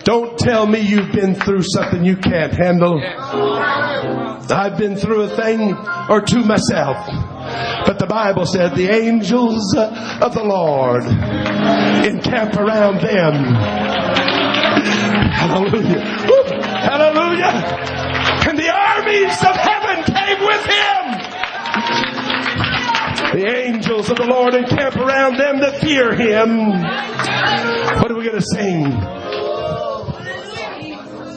[0.03, 2.99] Don't tell me you've been through something you can't handle.
[4.51, 5.75] I've been through a thing
[6.09, 6.97] or two myself.
[7.85, 13.55] But the Bible said the angels of the Lord encamp around them.
[15.31, 16.01] Hallelujah.
[16.01, 17.53] Hallelujah.
[18.47, 22.10] And the armies of heaven came with him.
[23.33, 26.69] The angels of the Lord encamp around them that fear him.
[28.01, 28.91] What are we going to sing?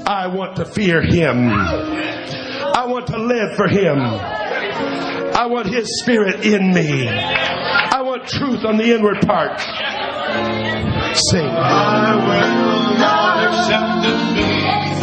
[0.07, 1.51] I want to fear him.
[1.51, 3.99] I want to live for him.
[4.01, 7.09] I want his spirit in me.
[7.09, 9.61] I want truth on the inward part.
[11.30, 11.47] Sing.
[11.47, 14.93] I will not accept defeat.